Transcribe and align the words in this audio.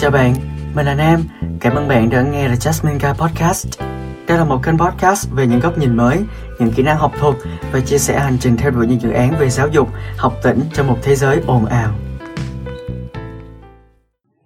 Chào 0.00 0.10
bạn, 0.10 0.34
mình 0.74 0.86
là 0.86 0.94
Nam. 0.94 1.20
Cảm 1.60 1.74
ơn 1.74 1.88
bạn 1.88 2.10
đã 2.10 2.22
nghe 2.22 2.48
The 2.48 2.54
Jasmine 2.54 2.98
Guy 2.98 3.08
Podcast. 3.18 3.80
Đây 4.28 4.38
là 4.38 4.44
một 4.44 4.62
kênh 4.62 4.78
podcast 4.78 5.30
về 5.30 5.46
những 5.46 5.60
góc 5.60 5.78
nhìn 5.78 5.96
mới, 5.96 6.18
những 6.58 6.70
kỹ 6.70 6.82
năng 6.82 6.96
học 6.96 7.12
thuật 7.18 7.36
và 7.72 7.80
chia 7.80 7.98
sẻ 7.98 8.20
hành 8.20 8.36
trình 8.40 8.56
theo 8.56 8.70
đuổi 8.70 8.86
những 8.86 9.00
dự 9.00 9.10
án 9.10 9.38
về 9.38 9.50
giáo 9.50 9.68
dục, 9.68 9.88
học 10.16 10.34
tỉnh 10.42 10.60
trong 10.72 10.86
một 10.86 10.98
thế 11.02 11.14
giới 11.14 11.40
ồn 11.46 11.66
ào. 11.66 11.94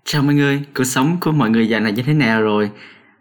Chào 0.05 0.23
mọi 0.23 0.35
người, 0.35 0.63
cuộc 0.75 0.85
sống 0.85 1.17
của 1.21 1.33
mọi 1.33 1.51
người 1.51 1.69
dạo 1.69 1.81
này 1.81 1.93
như 1.93 2.03
thế 2.03 2.15
nào 2.15 2.43
rồi? 2.43 2.71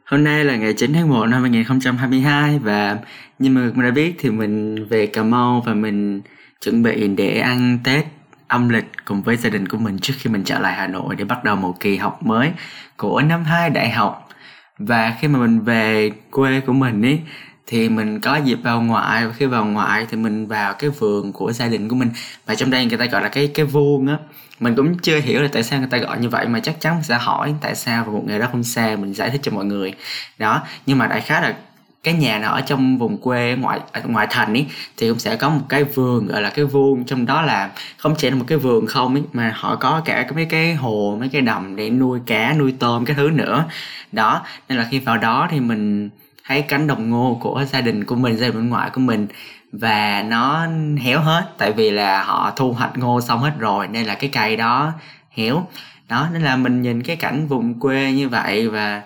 Hôm 0.06 0.24
nay 0.24 0.46
là 0.46 0.56
ngày 0.56 0.74
9 0.74 0.94
tháng 0.94 1.10
1 1.10 1.26
năm 1.26 1.42
2022 1.42 2.60
và 2.60 2.98
như 3.40 3.50
mọi 3.50 3.64
người 3.64 3.86
đã 3.86 3.92
biết 3.92 4.16
thì 4.20 4.30
mình 4.30 4.86
về 4.86 5.08
Cà 5.08 5.24
Mau 5.24 5.64
và 5.66 5.74
mình 5.74 6.22
chuẩn 6.62 6.84
bị 6.84 7.08
để 7.08 7.40
ăn 7.40 7.80
Tết 7.84 8.06
âm 8.52 8.70
lịch 8.70 8.86
cùng 9.06 9.22
với 9.22 9.38
gia 9.38 9.50
đình 9.50 9.68
của 9.68 9.78
mình 9.78 10.00
trước 10.00 10.14
khi 10.20 10.30
mình 10.30 10.44
trở 10.44 10.60
lại 10.60 10.74
Hà 10.74 10.88
Nội 10.88 11.16
để 11.16 11.24
bắt 11.24 11.44
đầu 11.44 11.56
một 11.56 11.80
kỳ 11.80 11.98
học 11.98 12.24
mới 12.24 12.52
của 12.98 13.22
năm 13.22 13.44
2 13.44 13.70
đại 13.70 13.90
học. 13.90 14.30
Và 14.78 15.16
khi 15.20 15.28
mà 15.28 15.40
mình 15.40 15.60
về 15.60 16.12
quê 16.32 16.60
của 16.60 16.74
mình 16.74 17.06
ấy 17.06 17.20
thì 17.68 17.90
mình 17.90 18.20
có 18.20 18.36
dịp 18.36 18.60
vào 18.64 18.82
ngoại, 18.82 19.28
và 19.28 19.34
khi 19.34 19.46
vào 19.46 19.66
ngoại 19.66 20.06
thì 20.10 20.18
mình 20.18 20.48
vào 20.48 20.74
cái 20.74 20.90
vườn 20.90 21.34
của 21.34 21.52
gia 21.52 21.68
đình 21.68 21.90
của 21.90 21.96
mình. 21.96 22.10
Và 22.46 22.56
trong 22.56 22.70
đây 22.70 22.86
người 22.86 22.98
ta 22.98 23.06
gọi 23.06 23.22
là 23.22 23.30
cái 23.30 23.48
cái 23.48 23.66
vuông 23.66 24.08
á. 24.08 24.18
Mình 24.60 24.76
cũng 24.76 24.98
chưa 24.98 25.20
hiểu 25.20 25.42
là 25.42 25.50
tại 25.52 25.64
sao 25.64 25.80
người 25.80 25.90
ta 25.92 25.98
gọi 25.98 26.20
như 26.20 26.30
vậy, 26.30 26.48
mà 26.48 26.60
chắc 26.60 26.82
chắn 26.82 26.94
mình 26.94 27.04
sẽ 27.04 27.18
hỏi 27.18 27.56
tại 27.62 27.76
sao 27.76 28.04
và 28.06 28.12
một 28.12 28.24
ngày 28.28 28.40
đó 28.40 28.48
không 28.52 28.64
xa 28.64 28.96
mình 28.96 29.14
giải 29.14 29.30
thích 29.30 29.42
cho 29.44 29.52
mọi 29.52 29.66
người. 29.66 29.94
Đó, 30.38 30.62
nhưng 30.86 30.98
mà 30.98 31.08
đại 31.08 31.22
khái 31.22 31.42
là 31.42 31.56
cái 32.04 32.14
nhà 32.14 32.40
nào 32.40 32.54
ở 32.54 32.62
trong 32.62 32.98
vùng 32.98 33.18
quê, 33.18 33.56
ngoại 33.60 33.80
à, 33.92 34.02
ngoại 34.06 34.28
thành 34.30 34.54
ấy 34.54 34.66
thì 34.98 35.10
cũng 35.10 35.20
sẽ 35.20 35.36
có 35.36 35.50
một 35.50 35.62
cái 35.70 35.84
vườn, 35.84 36.28
gọi 36.28 36.42
là 36.42 36.50
cái 36.50 36.66
vuông. 36.66 37.06
Trong 37.06 37.26
đó 37.26 37.42
là 37.42 37.70
không 37.98 38.16
chỉ 38.18 38.30
là 38.30 38.36
một 38.36 38.46
cái 38.48 38.58
vườn 38.58 38.88
không 38.88 39.16
ấy 39.16 39.24
mà 39.34 39.54
họ 39.56 39.76
có 39.76 40.02
cả 40.06 40.26
mấy 40.36 40.46
cái 40.46 40.74
hồ, 40.76 41.18
mấy 41.20 41.30
cái 41.30 41.42
đầm 41.42 41.76
để 41.76 41.90
nuôi 41.90 42.20
cá, 42.26 42.54
nuôi 42.54 42.74
tôm, 42.80 43.06
cái 43.06 43.16
thứ 43.16 43.30
nữa. 43.30 43.66
Đó, 44.12 44.42
nên 44.70 44.78
là 44.78 44.88
khi 44.92 45.00
vào 45.00 45.18
đó 45.18 45.48
thì 45.52 45.60
mình 45.60 46.10
thấy 46.46 46.62
cánh 46.62 46.88
đồng 46.88 47.10
ngô 47.10 47.38
của 47.42 47.66
gia 47.72 47.82
đình 47.82 48.04
của 48.04 48.16
mình, 48.16 48.38
gia 48.38 48.48
đình 48.48 48.56
bên 48.56 48.70
ngoại 48.70 48.90
của 48.90 49.02
mình, 49.02 49.28
và 49.72 50.24
nó 50.28 50.68
héo 51.02 51.20
hết. 51.20 51.44
Tại 51.58 51.72
vì 51.72 51.92
là 51.92 52.24
họ 52.24 52.54
thu 52.56 52.74
hoạch 52.74 52.98
ngô 52.98 53.22
xong 53.22 53.40
hết 53.40 53.54
rồi, 53.60 53.88
nên 53.88 54.06
là 54.06 54.16
cái 54.16 54.30
cây 54.34 54.56
đó 54.56 54.92
héo. 55.32 55.68
Đó, 56.10 56.28
nên 56.34 56.42
là 56.42 56.56
mình 56.56 56.82
nhìn 56.82 57.04
cái 57.04 57.16
cảnh 57.16 57.48
vùng 57.48 57.80
quê 57.80 58.12
như 58.12 58.30
vậy 58.30 58.70
và 58.70 59.02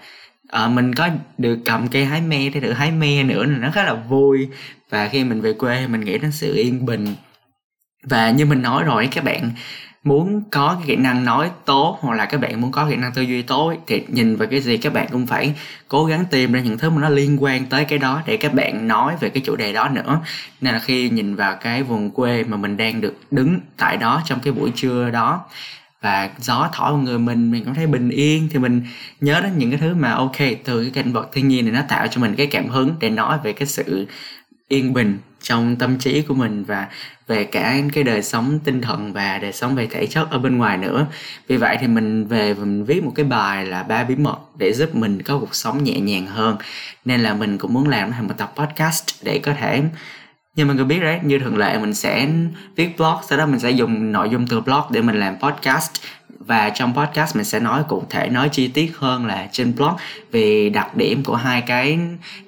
à, 0.48 0.68
mình 0.68 0.96
có 0.96 1.10
được 1.38 1.60
cầm 1.66 1.88
cây 1.88 2.06
hái 2.06 2.22
me 2.22 2.50
để 2.50 2.60
được 2.60 2.74
hái 2.74 2.92
me 2.92 3.24
nữa 3.24 3.44
là 3.44 3.58
nó 3.58 3.72
khá 3.72 3.84
là 3.84 3.94
vui. 3.94 4.48
Và 4.90 5.08
khi 5.08 5.24
mình 5.24 5.42
về 5.42 5.54
quê 5.54 5.88
mình 5.88 6.02
nghĩ 6.02 6.18
đến 6.18 6.32
sự 6.32 6.56
yên 6.56 6.86
bình. 6.86 7.08
Và 8.04 8.32
như 8.32 8.46
mình 8.46 8.62
nói 8.62 8.84
rồi 8.84 9.08
các 9.12 9.24
bạn 9.24 9.52
muốn 10.06 10.44
có 10.52 10.76
cái 10.78 10.88
kỹ 10.88 10.96
năng 10.96 11.26
nói 11.26 11.50
tốt 11.66 11.98
hoặc 12.02 12.16
là 12.16 12.26
các 12.26 12.42
bạn 12.42 12.62
muốn 12.62 12.72
có 12.72 12.88
kỹ 12.90 12.96
năng 12.96 13.14
tư 13.14 13.22
duy 13.22 13.42
tốt 13.42 13.74
thì 13.88 14.04
nhìn 14.08 14.36
vào 14.36 14.48
cái 14.48 14.62
gì 14.62 14.78
các 14.78 14.94
bạn 14.94 15.08
cũng 15.12 15.28
phải 15.28 15.54
cố 15.88 16.06
gắng 16.06 16.26
tìm 16.32 16.52
ra 16.52 16.60
những 16.60 16.78
thứ 16.78 16.90
mà 16.90 17.02
nó 17.02 17.10
liên 17.10 17.44
quan 17.44 17.66
tới 17.66 17.86
cái 17.86 18.00
đó 18.00 18.22
để 18.26 18.38
các 18.38 18.54
bạn 18.54 18.88
nói 18.88 19.16
về 19.20 19.30
cái 19.30 19.44
chủ 19.46 19.56
đề 19.56 19.74
đó 19.74 19.90
nữa. 19.90 20.22
Nên 20.62 20.74
là 20.74 20.80
khi 20.80 21.10
nhìn 21.10 21.36
vào 21.36 21.56
cái 21.62 21.84
vùng 21.84 22.12
quê 22.12 22.44
mà 22.44 22.58
mình 22.58 22.78
đang 22.78 23.02
được 23.02 23.20
đứng 23.32 23.60
tại 23.78 23.98
đó 23.98 24.22
trong 24.26 24.40
cái 24.40 24.54
buổi 24.54 24.72
trưa 24.76 25.10
đó 25.10 25.46
và 26.06 26.30
gió 26.40 26.70
thổi 26.74 26.92
vào 26.92 27.02
người 27.02 27.20
mình 27.20 27.52
mình 27.52 27.66
cảm 27.66 27.76
thấy 27.76 27.88
bình 27.88 28.10
yên, 28.10 28.50
thì 28.52 28.60
mình 28.60 28.82
nhớ 29.22 29.42
đến 29.42 29.58
những 29.58 29.72
cái 29.72 29.80
thứ 29.80 29.96
mà, 29.96 30.12
ok, 30.12 30.38
từ 30.64 30.84
cái 30.84 31.04
cảnh 31.04 31.14
vật 31.14 31.30
thiên 31.34 31.48
nhiên 31.48 31.66
này 31.66 31.74
nó 31.74 31.82
tạo 31.90 32.08
cho 32.08 32.22
mình 32.22 32.36
cái 32.36 32.48
cảm 32.48 32.68
hứng 32.68 32.96
để 33.00 33.10
nói 33.10 33.38
về 33.44 33.54
cái 33.54 33.68
sự 33.68 34.08
yên 34.68 34.94
bình 34.94 35.18
trong 35.42 35.76
tâm 35.76 35.98
trí 35.98 36.22
của 36.22 36.34
mình 36.34 36.64
và 36.64 36.88
về 37.28 37.44
cả 37.44 37.76
cái 37.94 38.04
đời 38.04 38.24
sống 38.24 38.60
tinh 38.60 38.82
thần 38.82 39.14
và 39.14 39.38
đời 39.38 39.54
sống 39.54 39.76
về 39.76 39.88
thể 39.88 40.06
chất 40.08 40.32
ở 40.32 40.40
bên 40.40 40.58
ngoài 40.58 40.78
nữa. 40.78 41.06
Vì 41.48 41.58
vậy 41.58 41.78
thì 41.82 41.88
mình 41.88 42.28
về, 42.28 42.54
mình 42.54 42.86
viết 42.86 43.04
một 43.04 43.12
cái 43.16 43.26
bài 43.26 43.66
là 43.66 43.84
ba 43.84 44.04
bí 44.04 44.16
mật 44.16 44.38
để 44.58 44.74
giúp 44.74 44.96
mình 44.96 45.22
có 45.22 45.40
cuộc 45.40 45.56
sống 45.56 45.84
nhẹ 45.84 46.00
nhàng 46.00 46.28
hơn. 46.28 46.58
Nên 47.06 47.22
là 47.22 47.34
mình 47.34 47.58
cũng 47.58 47.74
muốn 47.74 47.88
làm 47.88 48.12
thành 48.12 48.28
một 48.28 48.34
tập 48.38 48.54
podcast 48.56 49.24
để 49.24 49.40
có 49.40 49.54
thể 49.54 49.84
như 50.56 50.66
mọi 50.66 50.76
người 50.76 50.86
biết 50.86 51.00
đấy 51.00 51.20
như 51.24 51.40
thường 51.40 51.58
lệ 51.58 51.78
mình 51.78 51.94
sẽ 51.94 52.28
viết 52.76 52.98
blog 52.98 53.16
sau 53.30 53.38
đó 53.38 53.46
mình 53.46 53.60
sẽ 53.60 53.72
dùng 53.72 54.12
nội 54.12 54.30
dung 54.30 54.48
từ 54.48 54.62
blog 54.62 54.82
để 54.90 55.02
mình 55.02 55.20
làm 55.20 55.40
podcast. 55.40 55.92
Và 56.40 56.70
trong 56.70 56.96
podcast 56.96 57.36
mình 57.36 57.46
sẽ 57.46 57.60
nói 57.60 57.84
cụ 57.88 58.04
thể 58.10 58.30
nói 58.30 58.50
chi 58.50 58.68
tiết 58.68 58.98
hơn 58.98 59.26
là 59.26 59.48
trên 59.52 59.76
blog. 59.76 59.94
Vì 60.32 60.70
đặc 60.70 60.96
điểm 60.96 61.24
của 61.24 61.36
hai 61.36 61.62
cái 61.62 62.00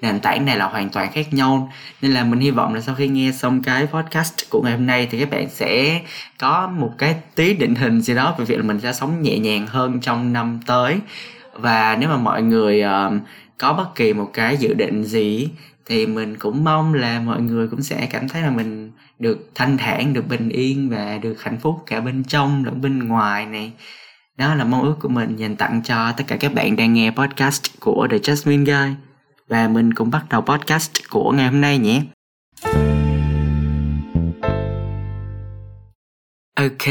nền 0.02 0.20
tảng 0.20 0.46
này 0.46 0.58
là 0.58 0.66
hoàn 0.66 0.90
toàn 0.90 1.12
khác 1.12 1.34
nhau. 1.34 1.72
Nên 2.02 2.12
là 2.12 2.24
mình 2.24 2.40
hy 2.40 2.52
vọng 2.52 2.74
là 2.74 2.82
sau 2.82 2.96
khi 2.96 3.08
nghe 3.08 3.32
xong 3.32 3.64
cái 3.64 3.86
podcast 3.86 4.34
của 4.50 4.62
ngày 4.62 4.74
hôm 4.74 4.86
nay 4.86 5.08
thì 5.12 5.20
các 5.20 5.30
bạn 5.30 5.50
sẽ 5.50 6.02
có 6.40 6.68
một 6.68 6.92
cái 6.98 7.16
tí 7.36 7.54
định 7.54 7.76
hình 7.76 8.02
gì 8.02 8.16
đó 8.16 8.36
về 8.38 8.46
việc 8.46 8.58
là 8.58 8.64
mình 8.64 8.80
sẽ 8.80 8.94
sống 8.94 9.22
nhẹ 9.22 9.38
nhàng 9.38 9.68
hơn 9.68 10.00
trong 10.00 10.34
năm 10.34 10.60
tới. 10.66 10.96
Và 11.54 11.98
nếu 12.00 12.10
mà 12.10 12.18
mọi 12.18 12.42
người 12.42 12.84
uh, 12.84 13.14
có 13.58 13.74
bất 13.74 13.96
kỳ 13.96 14.14
một 14.14 14.30
cái 14.34 14.58
dự 14.58 14.74
định 14.74 15.04
gì 15.04 15.50
thì 15.90 16.06
mình 16.06 16.36
cũng 16.38 16.64
mong 16.64 16.94
là 16.94 17.20
mọi 17.20 17.42
người 17.42 17.68
cũng 17.68 17.82
sẽ 17.82 18.08
cảm 18.12 18.30
thấy 18.30 18.42
là 18.42 18.50
mình 18.50 18.92
được 19.20 19.50
thanh 19.56 19.78
thản, 19.78 20.14
được 20.14 20.28
bình 20.30 20.50
yên 20.50 20.90
và 20.90 21.18
được 21.18 21.42
hạnh 21.42 21.58
phúc 21.62 21.84
cả 21.86 22.02
bên 22.02 22.24
trong 22.24 22.66
lẫn 22.66 22.82
bên 22.82 23.08
ngoài 23.08 23.46
này. 23.46 23.74
Đó 24.38 24.56
là 24.56 24.64
mong 24.64 24.84
ước 24.84 24.96
của 25.00 25.10
mình 25.10 25.36
dành 25.36 25.56
tặng 25.56 25.82
cho 25.84 26.12
tất 26.12 26.24
cả 26.28 26.38
các 26.40 26.54
bạn 26.54 26.76
đang 26.76 26.94
nghe 26.94 27.12
podcast 27.12 27.80
của 27.80 28.08
The 28.12 28.18
Jasmine 28.18 28.66
Guy. 28.66 28.96
Và 29.48 29.68
mình 29.68 29.94
cũng 29.94 30.12
bắt 30.12 30.26
đầu 30.30 30.42
podcast 30.42 30.92
của 31.10 31.32
ngày 31.32 31.48
hôm 31.48 31.62
nay 31.62 31.78
nhé. 31.78 32.02
Ok, 36.56 36.88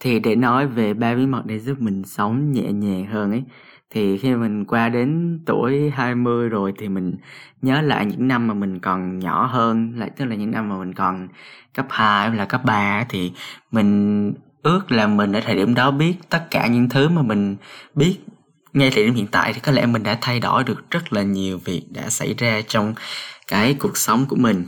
thì 0.00 0.18
để 0.18 0.36
nói 0.36 0.66
về 0.66 0.94
ba 0.94 1.14
bí 1.14 1.26
mật 1.26 1.42
để 1.46 1.58
giúp 1.58 1.80
mình 1.80 2.02
sống 2.06 2.52
nhẹ 2.52 2.72
nhàng 2.72 3.06
hơn 3.06 3.30
ấy 3.30 3.42
thì 3.94 4.18
khi 4.18 4.34
mình 4.34 4.64
qua 4.64 4.88
đến 4.88 5.40
tuổi 5.46 5.90
20 5.90 6.48
rồi 6.48 6.72
thì 6.78 6.88
mình 6.88 7.14
nhớ 7.62 7.80
lại 7.80 8.06
những 8.06 8.28
năm 8.28 8.46
mà 8.46 8.54
mình 8.54 8.78
còn 8.80 9.18
nhỏ 9.18 9.46
hơn 9.46 9.92
lại 9.96 10.10
tức 10.16 10.24
là 10.24 10.34
những 10.34 10.50
năm 10.50 10.68
mà 10.68 10.78
mình 10.78 10.94
còn 10.94 11.28
cấp 11.74 11.86
2 11.90 12.28
hay 12.28 12.38
là 12.38 12.44
cấp 12.44 12.64
3 12.64 13.04
thì 13.08 13.32
mình 13.70 14.32
ước 14.62 14.92
là 14.92 15.06
mình 15.06 15.32
ở 15.32 15.40
thời 15.40 15.54
điểm 15.54 15.74
đó 15.74 15.90
biết 15.90 16.14
tất 16.30 16.50
cả 16.50 16.66
những 16.66 16.88
thứ 16.88 17.08
mà 17.08 17.22
mình 17.22 17.56
biết 17.94 18.16
ngay 18.72 18.90
thời 18.94 19.04
điểm 19.04 19.14
hiện 19.14 19.26
tại 19.26 19.52
thì 19.52 19.60
có 19.60 19.72
lẽ 19.72 19.86
mình 19.86 20.02
đã 20.02 20.18
thay 20.20 20.40
đổi 20.40 20.64
được 20.64 20.90
rất 20.90 21.12
là 21.12 21.22
nhiều 21.22 21.58
việc 21.64 21.82
đã 21.90 22.10
xảy 22.10 22.34
ra 22.38 22.60
trong 22.66 22.94
cái 23.48 23.74
cuộc 23.74 23.96
sống 23.96 24.26
của 24.28 24.36
mình. 24.36 24.66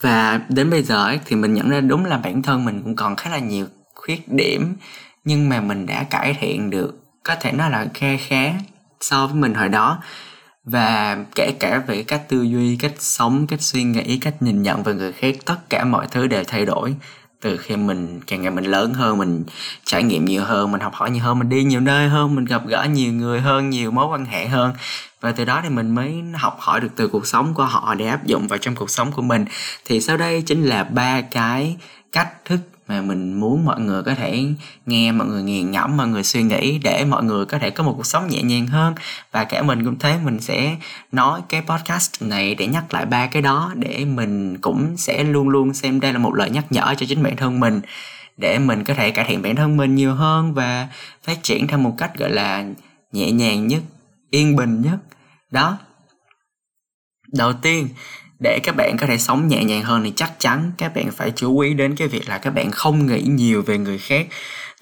Và 0.00 0.40
đến 0.48 0.70
bây 0.70 0.82
giờ 0.82 1.04
ấy, 1.04 1.20
thì 1.26 1.36
mình 1.36 1.54
nhận 1.54 1.70
ra 1.70 1.80
đúng 1.80 2.04
là 2.04 2.18
bản 2.18 2.42
thân 2.42 2.64
mình 2.64 2.82
cũng 2.82 2.96
còn 2.96 3.16
khá 3.16 3.30
là 3.30 3.38
nhiều 3.38 3.66
khuyết 3.94 4.28
điểm 4.28 4.74
nhưng 5.24 5.48
mà 5.48 5.60
mình 5.60 5.86
đã 5.86 6.04
cải 6.04 6.36
thiện 6.40 6.70
được 6.70 7.01
có 7.22 7.34
thể 7.40 7.52
nói 7.52 7.70
là 7.70 7.86
khe 7.94 8.16
khá 8.16 8.52
so 9.00 9.26
với 9.26 9.36
mình 9.36 9.54
hồi 9.54 9.68
đó. 9.68 9.98
Và 10.64 11.18
kể 11.34 11.52
cả 11.60 11.82
về 11.86 12.02
cách 12.02 12.28
tư 12.28 12.42
duy, 12.42 12.76
cách 12.76 12.92
sống, 12.98 13.46
cách 13.46 13.62
suy 13.62 13.82
nghĩ, 13.82 14.18
cách 14.18 14.42
nhìn 14.42 14.62
nhận 14.62 14.82
về 14.82 14.94
người 14.94 15.12
khác, 15.12 15.34
tất 15.44 15.56
cả 15.70 15.84
mọi 15.84 16.06
thứ 16.10 16.26
đều 16.26 16.44
thay 16.44 16.64
đổi 16.66 16.94
từ 17.40 17.56
khi 17.56 17.76
mình, 17.76 18.20
càng 18.26 18.42
ngày 18.42 18.50
mình 18.50 18.64
lớn 18.64 18.94
hơn, 18.94 19.18
mình 19.18 19.44
trải 19.84 20.02
nghiệm 20.02 20.24
nhiều 20.24 20.44
hơn, 20.44 20.72
mình 20.72 20.80
học 20.80 20.94
hỏi 20.94 21.10
nhiều 21.10 21.22
hơn, 21.22 21.38
mình 21.38 21.48
đi 21.48 21.64
nhiều 21.64 21.80
nơi 21.80 22.08
hơn, 22.08 22.34
mình 22.34 22.44
gặp 22.44 22.66
gỡ 22.66 22.84
nhiều 22.84 23.12
người 23.12 23.40
hơn, 23.40 23.70
nhiều 23.70 23.90
mối 23.90 24.06
quan 24.06 24.24
hệ 24.24 24.46
hơn. 24.46 24.72
Và 25.20 25.32
từ 25.32 25.44
đó 25.44 25.60
thì 25.62 25.68
mình 25.68 25.94
mới 25.94 26.22
học 26.34 26.56
hỏi 26.60 26.80
được 26.80 26.88
từ 26.96 27.08
cuộc 27.08 27.26
sống 27.26 27.54
của 27.54 27.64
họ 27.64 27.94
để 27.94 28.06
áp 28.06 28.26
dụng 28.26 28.48
vào 28.48 28.58
trong 28.58 28.74
cuộc 28.74 28.90
sống 28.90 29.12
của 29.12 29.22
mình. 29.22 29.44
Thì 29.84 30.00
sau 30.00 30.16
đây 30.16 30.42
chính 30.42 30.64
là 30.64 30.84
ba 30.84 31.20
cái 31.20 31.76
cách 32.12 32.44
thức 32.44 32.58
mà 32.92 33.02
mình 33.02 33.32
muốn 33.40 33.64
mọi 33.64 33.80
người 33.80 34.02
có 34.02 34.14
thể 34.14 34.44
nghe, 34.86 35.12
mọi 35.12 35.26
người 35.26 35.42
nghiền 35.42 35.70
ngẫm, 35.70 35.96
mọi 35.96 36.08
người 36.08 36.22
suy 36.22 36.42
nghĩ 36.42 36.78
để 36.78 37.04
mọi 37.04 37.24
người 37.24 37.44
có 37.46 37.58
thể 37.58 37.70
có 37.70 37.84
một 37.84 37.94
cuộc 37.96 38.06
sống 38.06 38.28
nhẹ 38.28 38.42
nhàng 38.42 38.66
hơn. 38.66 38.94
Và 39.32 39.44
cả 39.44 39.62
mình 39.62 39.84
cũng 39.84 39.98
thế, 39.98 40.18
mình 40.24 40.40
sẽ 40.40 40.76
nói 41.12 41.40
cái 41.48 41.62
podcast 41.62 42.22
này 42.22 42.54
để 42.54 42.66
nhắc 42.66 42.94
lại 42.94 43.06
ba 43.06 43.26
cái 43.26 43.42
đó 43.42 43.72
để 43.76 44.04
mình 44.04 44.58
cũng 44.58 44.96
sẽ 44.96 45.24
luôn 45.24 45.48
luôn 45.48 45.74
xem 45.74 46.00
đây 46.00 46.12
là 46.12 46.18
một 46.18 46.34
lời 46.34 46.50
nhắc 46.50 46.64
nhở 46.70 46.94
cho 46.98 47.06
chính 47.08 47.22
bản 47.22 47.36
thân 47.36 47.60
mình, 47.60 47.80
để 48.36 48.58
mình 48.58 48.84
có 48.84 48.94
thể 48.94 49.10
cải 49.10 49.24
thiện 49.24 49.42
bản 49.42 49.56
thân 49.56 49.76
mình 49.76 49.94
nhiều 49.94 50.14
hơn 50.14 50.54
và 50.54 50.88
phát 51.22 51.42
triển 51.42 51.66
theo 51.66 51.78
một 51.78 51.94
cách, 51.98 52.18
gọi 52.18 52.30
là, 52.30 52.64
nhẹ 53.12 53.30
nhàng 53.30 53.66
nhất, 53.66 53.82
yên 54.30 54.56
bình 54.56 54.82
nhất. 54.82 54.98
Đó. 55.50 55.78
Đầu 57.32 57.52
tiên 57.52 57.88
để 58.42 58.58
các 58.62 58.76
bạn 58.76 58.96
có 58.96 59.06
thể 59.06 59.18
sống 59.18 59.48
nhẹ 59.48 59.64
nhàng 59.64 59.82
hơn 59.82 60.04
thì 60.04 60.12
chắc 60.16 60.32
chắn 60.38 60.72
các 60.78 60.94
bạn 60.94 61.10
phải 61.10 61.32
chú 61.36 61.58
ý 61.58 61.74
đến 61.74 61.96
cái 61.96 62.08
việc 62.08 62.28
là 62.28 62.38
các 62.38 62.54
bạn 62.54 62.70
không 62.70 63.06
nghĩ 63.06 63.22
nhiều 63.22 63.62
về 63.62 63.78
người 63.78 63.98
khác. 63.98 64.26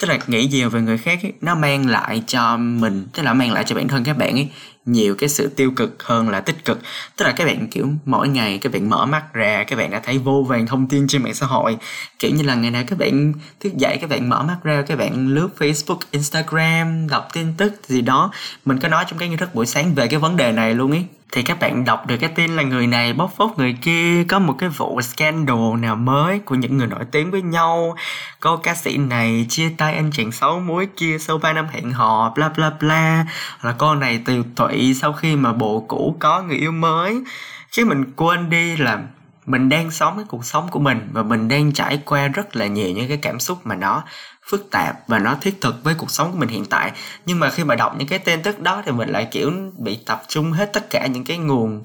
Tức 0.01 0.09
là 0.09 0.19
nghĩ 0.27 0.47
nhiều 0.47 0.71
về 0.71 0.81
người 0.81 0.99
khác 0.99 1.19
ấy, 1.23 1.33
nó 1.41 1.55
mang 1.55 1.87
lại 1.87 2.23
cho 2.27 2.57
mình 2.57 3.07
tức 3.13 3.23
là 3.23 3.35
mang 3.35 3.53
lại 3.53 3.65
cho 3.67 3.75
bản 3.77 3.89
thân 3.89 4.05
các 4.05 4.17
bạn 4.17 4.33
ấy 4.33 4.49
nhiều 4.87 5.15
cái 5.15 5.29
sự 5.29 5.47
tiêu 5.57 5.71
cực 5.77 6.03
hơn 6.03 6.29
là 6.29 6.41
tích 6.41 6.65
cực. 6.65 6.81
Tức 7.17 7.25
là 7.25 7.33
các 7.33 7.45
bạn 7.45 7.69
kiểu 7.69 7.89
mỗi 8.05 8.29
ngày 8.29 8.59
các 8.59 8.73
bạn 8.73 8.91
mở 8.91 9.07
mắt 9.07 9.33
ra 9.33 9.65
các 9.65 9.77
bạn 9.77 9.91
đã 9.91 10.01
thấy 10.05 10.19
vô 10.19 10.47
vàng 10.49 10.67
thông 10.67 10.89
tin 10.89 11.07
trên 11.09 11.23
mạng 11.23 11.35
xã 11.35 11.47
hội. 11.47 11.77
Kiểu 12.19 12.31
như 12.31 12.43
là 12.43 12.55
ngày 12.55 12.71
nào 12.71 12.83
các 12.87 12.99
bạn 12.99 13.33
thức 13.61 13.77
dậy 13.77 13.99
các 14.01 14.11
bạn 14.11 14.29
mở 14.29 14.43
mắt 14.43 14.57
ra 14.63 14.83
các 14.83 14.99
bạn 14.99 15.29
lướt 15.29 15.49
facebook 15.59 15.99
instagram 16.11 17.09
đọc 17.09 17.29
tin 17.33 17.47
tức 17.57 17.73
gì 17.89 18.01
đó. 18.01 18.33
Mình 18.65 18.79
có 18.79 18.89
nói 18.89 19.05
trong 19.09 19.19
cái 19.19 19.29
nghi 19.29 19.37
thức 19.37 19.55
buổi 19.55 19.67
sáng 19.67 19.95
về 19.95 20.07
cái 20.07 20.19
vấn 20.19 20.37
đề 20.37 20.53
này 20.53 20.75
luôn 20.75 20.91
ấy 20.91 21.05
thì 21.33 21.43
các 21.43 21.61
bạn 21.61 21.85
đọc 21.85 22.07
được 22.07 22.17
cái 22.17 22.31
tin 22.35 22.57
là 22.57 22.63
người 22.63 22.87
này 22.87 23.13
bóc 23.13 23.33
phốt 23.37 23.51
người 23.57 23.77
kia, 23.83 24.25
có 24.25 24.39
một 24.39 24.55
cái 24.59 24.69
vụ 24.69 25.01
scandal 25.01 25.77
nào 25.79 25.97
mới 25.97 26.39
của 26.39 26.55
những 26.55 26.79
người 26.79 26.87
nổi 26.87 27.05
tiếng 27.11 27.31
với 27.31 27.43
nhau. 27.43 27.97
Cô 28.41 28.57
ca 28.57 28.75
sĩ 28.75 28.97
này 28.97 29.47
chia 29.49 29.69
tay 29.79 29.95
anh 29.95 30.11
chàng 30.13 30.33
xấu 30.33 30.61
muối 30.61 30.87
kia 30.97 31.19
sau 31.19 31.39
3 31.39 31.53
năm 31.53 31.67
hẹn 31.73 31.91
hò, 31.91 32.33
bla 32.37 32.49
bla 32.49 32.71
bla. 32.81 33.27
Là 33.63 33.75
cô 33.79 33.95
này 33.95 34.23
tiều 34.25 34.43
tụy 34.57 34.95
sau 34.95 35.13
khi 35.13 35.37
mà 35.37 35.53
bộ 35.53 35.85
cũ 35.89 36.17
có 36.19 36.43
người 36.43 36.57
yêu 36.57 36.73
mới. 36.73 37.23
Chứ 37.71 37.85
mình 37.85 38.05
quên 38.17 38.51
đi 38.51 38.77
là 38.77 38.99
mình 39.47 39.69
đang 39.69 39.91
sống 39.91 40.17
cái 40.17 40.25
cuộc 40.29 40.45
sống 40.45 40.69
của 40.71 40.81
mình 40.81 41.09
và 41.13 41.23
mình 41.23 41.49
đang 41.49 41.73
trải 41.73 42.03
qua 42.05 42.29
rất 42.29 42.57
là 42.57 42.67
nhiều 42.67 42.91
những 42.91 43.09
cái 43.09 43.17
cảm 43.17 43.41
xúc 43.41 43.59
mà 43.65 43.75
nó 43.75 44.03
phức 44.51 44.71
tạp 44.71 45.09
và 45.09 45.19
nó 45.19 45.37
thiết 45.41 45.61
thực 45.61 45.85
với 45.85 45.95
cuộc 45.95 46.11
sống 46.11 46.33
của 46.33 46.39
mình 46.39 46.49
hiện 46.49 46.65
tại. 46.65 46.93
Nhưng 47.27 47.41
mà 47.41 47.51
khi 47.51 47.65
mà 47.65 47.75
đọc 47.75 47.95
những 47.99 48.09
cái 48.09 48.19
tin 48.19 48.43
tức 48.43 48.61
đó 48.61 48.83
thì 48.87 48.93
mình 48.93 49.09
lại, 49.09 49.29
kiểu, 49.31 49.53
bị 49.79 49.99
tập 50.07 50.23
trung 50.29 50.53
hết 50.53 50.73
tất 50.73 50.91
cả 50.91 51.07
những 51.07 51.25
cái 51.25 51.39
nguồn 51.39 51.83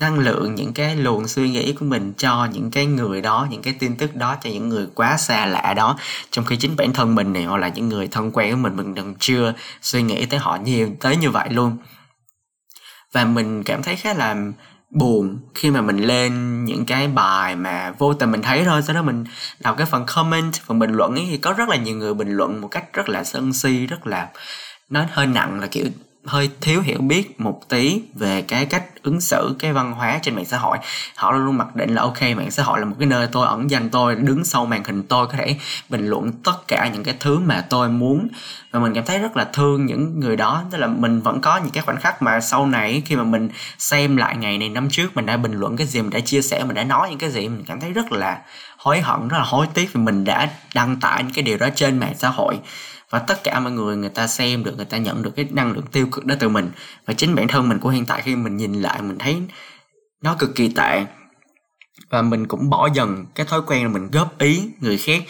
năng 0.00 0.18
lượng, 0.18 0.54
những 0.54 0.72
cái 0.72 0.96
luồng 0.96 1.28
suy 1.28 1.50
nghĩ 1.50 1.72
của 1.72 1.84
mình 1.84 2.12
cho 2.16 2.48
những 2.52 2.70
cái 2.70 2.86
người 2.86 3.20
đó, 3.20 3.46
những 3.50 3.62
cái 3.62 3.74
tin 3.78 3.96
tức 3.96 4.16
đó, 4.16 4.36
cho 4.42 4.50
những 4.50 4.68
người 4.68 4.86
quá 4.94 5.16
xa 5.16 5.46
lạ 5.46 5.74
đó. 5.76 5.98
Trong 6.30 6.44
khi 6.44 6.56
chính 6.56 6.76
bản 6.76 6.92
thân 6.92 7.14
mình 7.14 7.32
này 7.32 7.44
hoặc 7.44 7.56
là 7.56 7.68
những 7.68 7.88
người 7.88 8.08
thân 8.08 8.30
quen 8.32 8.50
của 8.50 8.56
mình 8.56 8.76
mình 8.76 8.94
đừng 8.94 9.14
chưa 9.18 9.54
suy 9.82 10.02
nghĩ 10.02 10.26
tới 10.26 10.40
họ 10.40 10.58
nhiều, 10.64 10.90
tới 11.00 11.16
như 11.16 11.30
vậy 11.30 11.48
luôn. 11.50 11.76
Và 13.12 13.24
mình 13.24 13.62
cảm 13.62 13.82
thấy 13.82 13.96
khá 13.96 14.14
là 14.14 14.36
buồn 14.90 15.38
khi 15.54 15.70
mà 15.70 15.80
mình 15.80 15.96
lên 15.96 16.64
những 16.64 16.84
cái 16.84 17.08
bài 17.08 17.56
mà 17.56 17.94
vô 17.98 18.14
tình 18.14 18.30
mình 18.30 18.42
thấy 18.42 18.64
thôi, 18.64 18.82
sau 18.82 18.94
đó 18.94 19.02
mình 19.02 19.24
đọc 19.60 19.76
cái 19.78 19.86
phần 19.86 20.04
comment, 20.06 20.52
phần 20.66 20.78
bình 20.78 20.92
luận 20.92 21.14
ấy 21.14 21.26
thì 21.30 21.36
có 21.36 21.52
rất 21.52 21.68
là 21.68 21.76
nhiều 21.76 21.96
người 21.96 22.14
bình 22.14 22.30
luận 22.30 22.60
một 22.60 22.68
cách 22.68 22.92
rất 22.92 23.08
là 23.08 23.24
sân 23.24 23.52
si, 23.52 23.86
rất 23.86 24.06
là, 24.06 24.28
nó 24.90 25.04
hơi 25.10 25.26
nặng 25.26 25.60
là 25.60 25.66
kiểu 25.66 25.86
hơi 26.26 26.50
thiếu 26.60 26.80
hiểu 26.80 26.98
biết 27.00 27.40
một 27.40 27.60
tí 27.68 28.02
về 28.14 28.42
cái 28.42 28.66
cách 28.66 28.84
ứng 29.02 29.20
xử, 29.20 29.56
cái 29.58 29.72
văn 29.72 29.92
hóa 29.92 30.18
trên 30.22 30.34
mạng 30.34 30.44
xã 30.44 30.58
hội. 30.58 30.78
Họ 31.16 31.32
luôn 31.32 31.44
luôn 31.44 31.58
mặc 31.58 31.76
định 31.76 31.94
là, 31.94 32.02
ok, 32.02 32.22
mạng 32.22 32.50
xã 32.50 32.62
hội 32.62 32.80
là 32.80 32.84
một 32.84 32.96
cái 32.98 33.08
nơi 33.08 33.28
tôi 33.32 33.46
ẩn 33.46 33.70
danh, 33.70 33.90
tôi 33.90 34.14
đứng 34.14 34.44
sau 34.44 34.66
màn 34.66 34.84
hình, 34.84 35.02
tôi 35.02 35.26
có 35.26 35.32
thể 35.32 35.56
bình 35.88 36.06
luận 36.06 36.32
tất 36.32 36.68
cả 36.68 36.90
những 36.92 37.04
cái 37.04 37.14
thứ 37.20 37.38
mà 37.38 37.64
tôi 37.70 37.88
muốn. 37.88 38.28
Và 38.70 38.80
mình 38.80 38.94
cảm 38.94 39.04
thấy 39.04 39.18
rất 39.18 39.36
là 39.36 39.44
thương 39.52 39.86
những 39.86 40.20
người 40.20 40.36
đó. 40.36 40.62
Tức 40.70 40.78
là 40.78 40.86
mình 40.86 41.20
vẫn 41.20 41.40
có 41.40 41.56
những 41.56 41.70
cái 41.70 41.82
khoảnh 41.82 42.00
khắc 42.00 42.22
mà 42.22 42.40
sau 42.40 42.66
này, 42.66 43.02
khi 43.06 43.16
mà 43.16 43.24
mình 43.24 43.48
xem 43.78 44.16
lại 44.16 44.36
ngày 44.36 44.58
này, 44.58 44.68
năm 44.68 44.88
trước, 44.90 45.16
mình 45.16 45.26
đã 45.26 45.36
bình 45.36 45.52
luận 45.52 45.76
cái 45.76 45.86
gì, 45.86 46.02
mình 46.02 46.10
đã 46.10 46.20
chia 46.20 46.42
sẻ, 46.42 46.64
mình 46.64 46.74
đã 46.74 46.84
nói 46.84 47.10
những 47.10 47.18
cái 47.18 47.30
gì, 47.30 47.48
mình 47.48 47.64
cảm 47.66 47.80
thấy 47.80 47.92
rất 47.92 48.12
là 48.12 48.38
hối 48.76 49.00
hận, 49.00 49.28
rất 49.28 49.38
là 49.38 49.44
hối 49.44 49.66
tiếc 49.74 49.92
vì 49.92 50.00
mình 50.00 50.24
đã 50.24 50.48
đăng 50.74 51.00
tải 51.00 51.22
những 51.22 51.32
cái 51.32 51.42
điều 51.42 51.58
đó 51.58 51.68
trên 51.74 51.98
mạng 51.98 52.14
xã 52.18 52.28
hội 52.28 52.58
và 53.10 53.18
tất 53.18 53.44
cả 53.44 53.60
mọi 53.60 53.72
người 53.72 53.96
người 53.96 54.08
ta 54.08 54.26
xem 54.26 54.64
được, 54.64 54.76
người 54.76 54.84
ta 54.84 54.98
nhận 54.98 55.22
được 55.22 55.32
cái 55.36 55.48
năng 55.50 55.72
lượng 55.72 55.86
tiêu 55.92 56.06
cực 56.12 56.24
đó 56.24 56.34
từ 56.40 56.48
mình. 56.48 56.70
Và 57.06 57.14
chính 57.14 57.34
bản 57.34 57.48
thân 57.48 57.68
mình 57.68 57.78
của 57.78 57.88
hiện 57.88 58.06
tại 58.06 58.22
khi 58.22 58.36
mình 58.36 58.56
nhìn 58.56 58.72
lại, 58.72 59.02
mình 59.02 59.18
thấy 59.18 59.42
nó 60.22 60.36
cực 60.38 60.54
kỳ 60.54 60.68
tệ. 60.68 61.04
Và 62.10 62.22
mình 62.22 62.46
cũng 62.46 62.70
bỏ 62.70 62.88
dần 62.94 63.26
cái 63.34 63.46
thói 63.46 63.60
quen 63.66 63.82
là 63.82 63.88
mình 63.88 64.10
góp 64.10 64.38
ý 64.38 64.62
người 64.80 64.98
khác, 64.98 65.22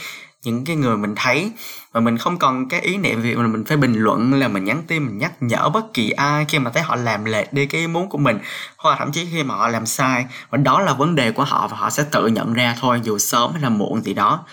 những 0.44 0.64
cái 0.64 0.76
người 0.76 0.96
mình 0.96 1.14
thấy. 1.16 1.52
Và 1.92 2.00
mình 2.00 2.18
không 2.18 2.38
còn 2.38 2.68
cái 2.68 2.80
ý 2.80 2.96
niệm 2.96 3.22
việc 3.22 3.36
mà 3.36 3.46
mình 3.46 3.64
phải 3.64 3.76
bình 3.76 3.94
luận, 3.94 4.34
là 4.34 4.48
mình 4.48 4.64
nhắn 4.64 4.82
tin, 4.86 5.06
mình 5.06 5.18
nhắc 5.18 5.32
nhở 5.40 5.68
bất 5.68 5.94
kỳ 5.94 6.10
ai 6.10 6.44
khi 6.48 6.58
mà 6.58 6.70
thấy 6.70 6.82
họ 6.82 6.96
làm 6.96 7.24
lệch 7.24 7.52
đi 7.52 7.66
cái 7.66 7.80
ý 7.80 7.86
muốn 7.86 8.08
của 8.08 8.18
mình, 8.18 8.38
hoặc 8.76 8.90
là 8.90 8.96
thậm 8.96 9.12
chí 9.12 9.26
khi 9.32 9.42
mà 9.42 9.54
họ 9.54 9.68
làm 9.68 9.86
sai. 9.86 10.26
Và 10.50 10.58
đó 10.58 10.80
là 10.80 10.92
vấn 10.92 11.14
đề 11.14 11.32
của 11.32 11.44
họ 11.44 11.68
và 11.68 11.76
họ 11.76 11.90
sẽ 11.90 12.04
tự 12.10 12.26
nhận 12.26 12.54
ra 12.54 12.76
thôi, 12.80 13.00
dù 13.04 13.18
sớm 13.18 13.52
hay 13.52 13.62
là 13.62 13.68
muộn 13.68 14.02
gì 14.02 14.14
đó. 14.14 14.44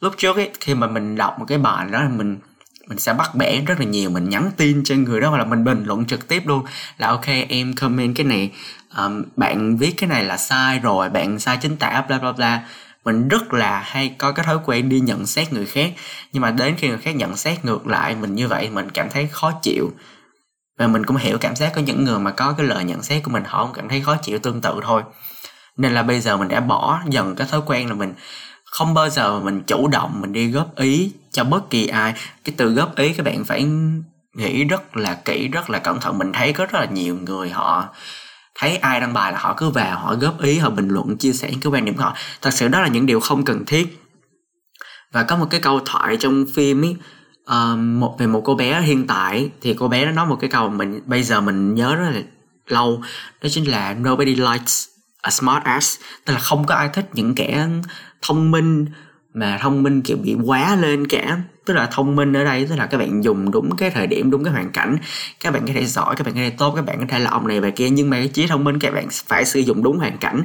Lúc 0.00 0.14
trước 0.16 0.36
ấy, 0.36 0.50
khi 0.60 0.74
mà 0.74 0.86
mình 0.86 1.16
đọc 1.16 1.38
một 1.38 1.44
cái 1.48 1.58
bài 1.58 1.86
đó 1.90 2.02
là 2.02 2.08
mình 2.08 2.38
mình 2.86 2.98
sẽ 2.98 3.12
bắt 3.12 3.34
bẻ 3.34 3.60
rất 3.60 3.78
là 3.78 3.84
nhiều 3.84 4.10
mình 4.10 4.28
nhắn 4.28 4.50
tin 4.56 4.84
cho 4.84 4.94
người 4.94 5.20
đó 5.20 5.28
hoặc 5.28 5.38
là 5.38 5.44
mình 5.44 5.64
bình 5.64 5.84
luận 5.86 6.04
trực 6.04 6.28
tiếp 6.28 6.42
luôn. 6.46 6.64
Là 6.98 7.08
ok 7.08 7.26
em 7.48 7.74
comment 7.74 8.16
cái 8.16 8.26
này 8.26 8.50
um, 8.96 9.22
bạn 9.36 9.76
viết 9.76 9.94
cái 9.96 10.08
này 10.08 10.24
là 10.24 10.36
sai 10.36 10.78
rồi 10.78 11.10
bạn 11.10 11.38
sai 11.38 11.58
chính 11.62 11.76
tả 11.76 12.04
bla 12.08 12.18
bla 12.18 12.32
bla. 12.32 12.62
Mình 13.04 13.28
rất 13.28 13.52
là 13.52 13.82
hay 13.86 14.14
có 14.18 14.32
cái 14.32 14.46
thói 14.46 14.58
quen 14.64 14.88
đi 14.88 15.00
nhận 15.00 15.26
xét 15.26 15.52
người 15.52 15.66
khác. 15.66 15.92
Nhưng 16.32 16.40
mà 16.40 16.50
đến 16.50 16.74
khi 16.78 16.88
người 16.88 16.98
khác 16.98 17.16
nhận 17.16 17.36
xét 17.36 17.64
ngược 17.64 17.86
lại 17.86 18.14
mình 18.14 18.34
như 18.34 18.48
vậy 18.48 18.70
mình 18.70 18.90
cảm 18.90 19.10
thấy 19.10 19.26
khó 19.26 19.52
chịu. 19.62 19.90
Và 20.78 20.86
mình 20.86 21.06
cũng 21.06 21.16
hiểu 21.16 21.38
cảm 21.38 21.56
giác 21.56 21.72
của 21.74 21.80
những 21.80 22.04
người 22.04 22.18
mà 22.18 22.30
có 22.30 22.54
cái 22.58 22.66
lời 22.66 22.84
nhận 22.84 23.02
xét 23.02 23.22
của 23.22 23.30
mình 23.30 23.42
họ 23.46 23.64
cũng 23.64 23.74
cảm 23.74 23.88
thấy 23.88 24.00
khó 24.00 24.16
chịu 24.16 24.38
tương 24.38 24.60
tự 24.60 24.80
thôi. 24.82 25.02
Nên 25.76 25.92
là 25.92 26.02
bây 26.02 26.20
giờ 26.20 26.36
mình 26.36 26.48
đã 26.48 26.60
bỏ 26.60 27.00
dần 27.08 27.36
cái 27.36 27.46
thói 27.50 27.60
quen 27.66 27.88
là 27.88 27.94
mình 27.94 28.14
không 28.64 28.94
bao 28.94 29.08
giờ 29.08 29.40
mình 29.40 29.62
chủ 29.66 29.88
động 29.88 30.20
mình 30.20 30.32
đi 30.32 30.50
góp 30.50 30.76
ý 30.76 31.12
cho 31.32 31.44
bất 31.44 31.70
kỳ 31.70 31.86
ai. 31.86 32.14
Cái 32.44 32.54
từ 32.56 32.72
góp 32.72 32.96
ý 32.96 33.12
các 33.12 33.22
bạn 33.22 33.44
phải 33.44 33.66
nghĩ 34.34 34.64
rất 34.64 34.96
là 34.96 35.14
kỹ 35.24 35.48
rất 35.48 35.70
là 35.70 35.78
cẩn 35.78 36.00
thận. 36.00 36.18
Mình 36.18 36.32
thấy 36.32 36.52
có 36.52 36.66
rất 36.66 36.80
là 36.80 36.86
nhiều 36.86 37.18
người 37.26 37.50
họ 37.50 37.88
thấy 38.54 38.76
ai 38.76 39.00
đăng 39.00 39.12
bài 39.12 39.32
là 39.32 39.38
họ 39.38 39.54
cứ 39.56 39.70
vào 39.70 39.98
họ 39.98 40.14
góp 40.14 40.42
ý 40.42 40.58
họ 40.58 40.70
bình 40.70 40.88
luận 40.88 41.16
chia 41.16 41.32
sẻ 41.32 41.48
những 41.50 41.60
cái 41.60 41.72
quan 41.72 41.84
điểm 41.84 41.96
của 41.96 42.02
họ. 42.02 42.14
Thật 42.42 42.50
sự 42.50 42.68
đó 42.68 42.80
là 42.80 42.88
những 42.88 43.06
điều 43.06 43.20
không 43.20 43.44
cần 43.44 43.64
thiết. 43.64 43.98
Và 45.12 45.22
có 45.22 45.36
một 45.36 45.46
cái 45.50 45.60
câu 45.60 45.80
thoại 45.86 46.16
trong 46.20 46.44
phim 46.54 46.84
ấy 46.84 46.90
uh, 46.90 46.98
ờ, 47.44 47.76
một 47.76 48.16
về 48.18 48.26
một 48.26 48.42
cô 48.44 48.54
bé 48.54 48.80
hiện 48.80 49.06
tại. 49.06 49.50
Thì 49.60 49.74
cô 49.74 49.88
bé 49.88 50.04
nó 50.04 50.12
nói 50.12 50.26
một 50.26 50.36
cái 50.40 50.50
câu 50.50 50.68
mình 50.68 51.00
bây 51.06 51.22
giờ 51.22 51.40
mình 51.40 51.74
nhớ 51.74 51.94
rất 51.94 52.10
là 52.10 52.22
lâu. 52.66 53.02
Đó 53.42 53.48
chính 53.52 53.70
là 53.70 53.94
nobody 53.94 54.34
likes 54.34 54.88
a 55.22 55.30
smart 55.30 55.64
ass. 55.64 56.00
Tức 56.24 56.34
là 56.34 56.40
không 56.40 56.66
có 56.66 56.74
ai 56.74 56.88
thích 56.92 57.08
những 57.12 57.34
kẻ 57.34 57.68
thông 58.22 58.50
minh 58.50 58.86
mà 59.34 59.58
thông 59.60 59.82
minh 59.82 60.02
kiểu 60.02 60.16
bị 60.16 60.36
quá 60.44 60.76
lên 60.76 61.06
cả. 61.06 61.38
Tức 61.64 61.74
là 61.74 61.86
thông 61.86 62.16
minh 62.16 62.32
ở 62.32 62.44
đây, 62.44 62.66
tức 62.66 62.76
là 62.76 62.86
các 62.86 62.98
bạn 62.98 63.24
dùng 63.24 63.50
đúng 63.50 63.76
cái 63.76 63.90
thời 63.90 64.06
điểm, 64.06 64.30
đúng 64.30 64.44
cái 64.44 64.52
hoàn 64.52 64.70
cảnh. 64.70 64.96
Các 65.40 65.52
bạn 65.52 65.66
có 65.66 65.72
thể 65.74 65.84
giỏi, 65.84 66.16
các 66.16 66.26
bạn 66.26 66.34
có 66.34 66.40
thể 66.40 66.50
tốt, 66.50 66.72
các 66.76 66.84
bạn 66.84 66.98
có 67.00 67.06
thể 67.08 67.18
là 67.18 67.30
ông 67.30 67.48
này 67.48 67.60
và 67.60 67.70
kia, 67.70 67.90
nhưng 67.90 68.10
mà 68.10 68.16
cái 68.16 68.28
trí 68.28 68.46
thông 68.46 68.64
minh 68.64 68.78
các 68.78 68.94
bạn 68.94 69.06
phải 69.26 69.44
sử 69.44 69.60
dụng 69.60 69.82
đúng 69.82 69.98
hoàn 69.98 70.18
cảnh 70.18 70.42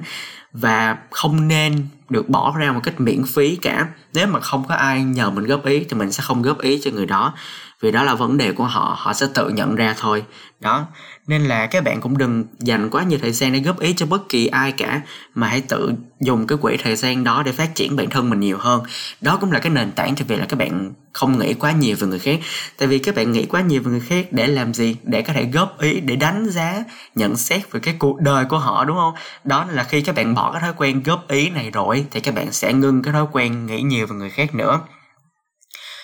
và 0.54 0.98
không 1.12 1.48
nên 1.48 1.88
được 2.10 2.30
bỏ 2.30 2.56
ra 2.58 2.72
một 2.72 2.80
cách 2.84 3.02
miễn 3.02 3.24
phí 3.24 3.56
cả. 3.56 3.88
Nếu 4.14 4.28
mà 4.28 4.40
không 4.40 4.64
có 4.68 4.76
ai 4.76 5.04
nhờ 5.04 5.30
mình 5.30 5.46
góp 5.46 5.66
ý 5.66 5.80
thì 5.90 5.98
mình 5.98 6.12
sẽ 6.12 6.24
không 6.24 6.42
góp 6.42 6.62
ý 6.62 6.82
cho 6.84 6.92
người 6.92 7.06
đó 7.06 7.34
vì 7.82 7.92
đó 7.92 8.04
là 8.04 8.16
vấn 8.16 8.38
đề 8.38 8.52
của 8.52 8.64
họ 8.64 8.96
họ 9.00 9.14
sẽ 9.14 9.28
tự 9.34 9.50
nhận 9.50 9.76
ra 9.76 9.96
thôi. 9.98 10.24
Đó, 10.60 10.86
nên 11.28 11.42
là 11.42 11.66
các 11.66 11.84
bạn 11.84 12.02
cũng 12.02 12.18
đừng 12.18 12.46
dành 12.60 12.90
quá 12.90 13.04
nhiều 13.04 13.20
thời 13.22 13.32
gian 13.32 13.54
để 13.54 13.60
góp 13.60 13.80
ý 13.80 13.94
cho 13.94 14.06
bất 14.06 14.30
kỳ 14.30 14.48
ai 14.48 14.72
cả, 14.72 15.02
mà 15.36 15.48
hãy 15.48 15.62
tự 15.62 15.92
dùng 16.20 16.48
cái 16.48 16.58
quỹ 16.62 16.78
thời 16.84 16.96
gian 16.96 17.24
đó 17.24 17.44
để 17.46 17.52
phát 17.52 17.76
triển 17.76 17.96
bản 17.96 18.10
thân 18.10 18.30
mình 18.30 18.40
nhiều 18.40 18.58
hơn. 18.58 18.84
Đó 19.22 19.38
cũng 19.42 19.52
là 19.52 19.60
cái 19.60 19.70
nền 19.70 19.92
tảng 19.92 20.16
cho 20.16 20.26
việc 20.28 20.40
là 20.40 20.46
các 20.46 20.60
bạn 20.60 20.94
không 21.14 21.40
nghĩ 21.40 21.54
quá 21.54 21.72
nhiều 21.72 21.96
về 22.00 22.08
người 22.08 22.20
khác. 22.20 22.40
Tại 22.78 22.88
vì 22.88 23.00
các 23.00 23.16
bạn 23.16 23.32
nghĩ 23.32 23.46
quá 23.46 23.62
nhiều 23.62 23.82
về 23.82 23.92
người 23.92 24.00
khác 24.00 24.28
để 24.32 24.48
làm 24.48 24.74
gì? 24.74 24.96
Để 25.04 25.22
có 25.22 25.34
thể 25.34 25.46
góp 25.54 25.80
ý, 25.80 26.00
để 26.00 26.16
đánh 26.16 26.50
giá, 26.50 26.84
nhận 27.16 27.36
xét 27.36 27.72
về 27.72 27.80
cái 27.80 27.96
cuộc 28.00 28.22
đời 28.22 28.46
của 28.46 28.60
họ, 28.60 28.86
đúng 28.86 28.98
không? 28.98 29.14
Đó 29.44 29.66
là 29.72 29.84
khi 29.84 30.02
các 30.02 30.16
bạn 30.16 30.34
bỏ 30.34 30.52
cái 30.52 30.62
thói 30.62 30.74
quen 30.78 31.04
góp 31.04 31.28
ý 31.28 31.50
này 31.50 31.72
rồi, 31.72 32.06
thì 32.12 32.20
các 32.20 32.36
bạn 32.36 32.52
sẽ 32.52 32.74
ngưng 32.74 33.02
cái 33.02 33.14
thói 33.14 33.26
quen 33.32 33.66
nghĩ 33.66 33.82
nhiều 33.82 34.08
về 34.08 34.16
người 34.16 34.30
khác 34.30 34.56
nữa 34.56 34.80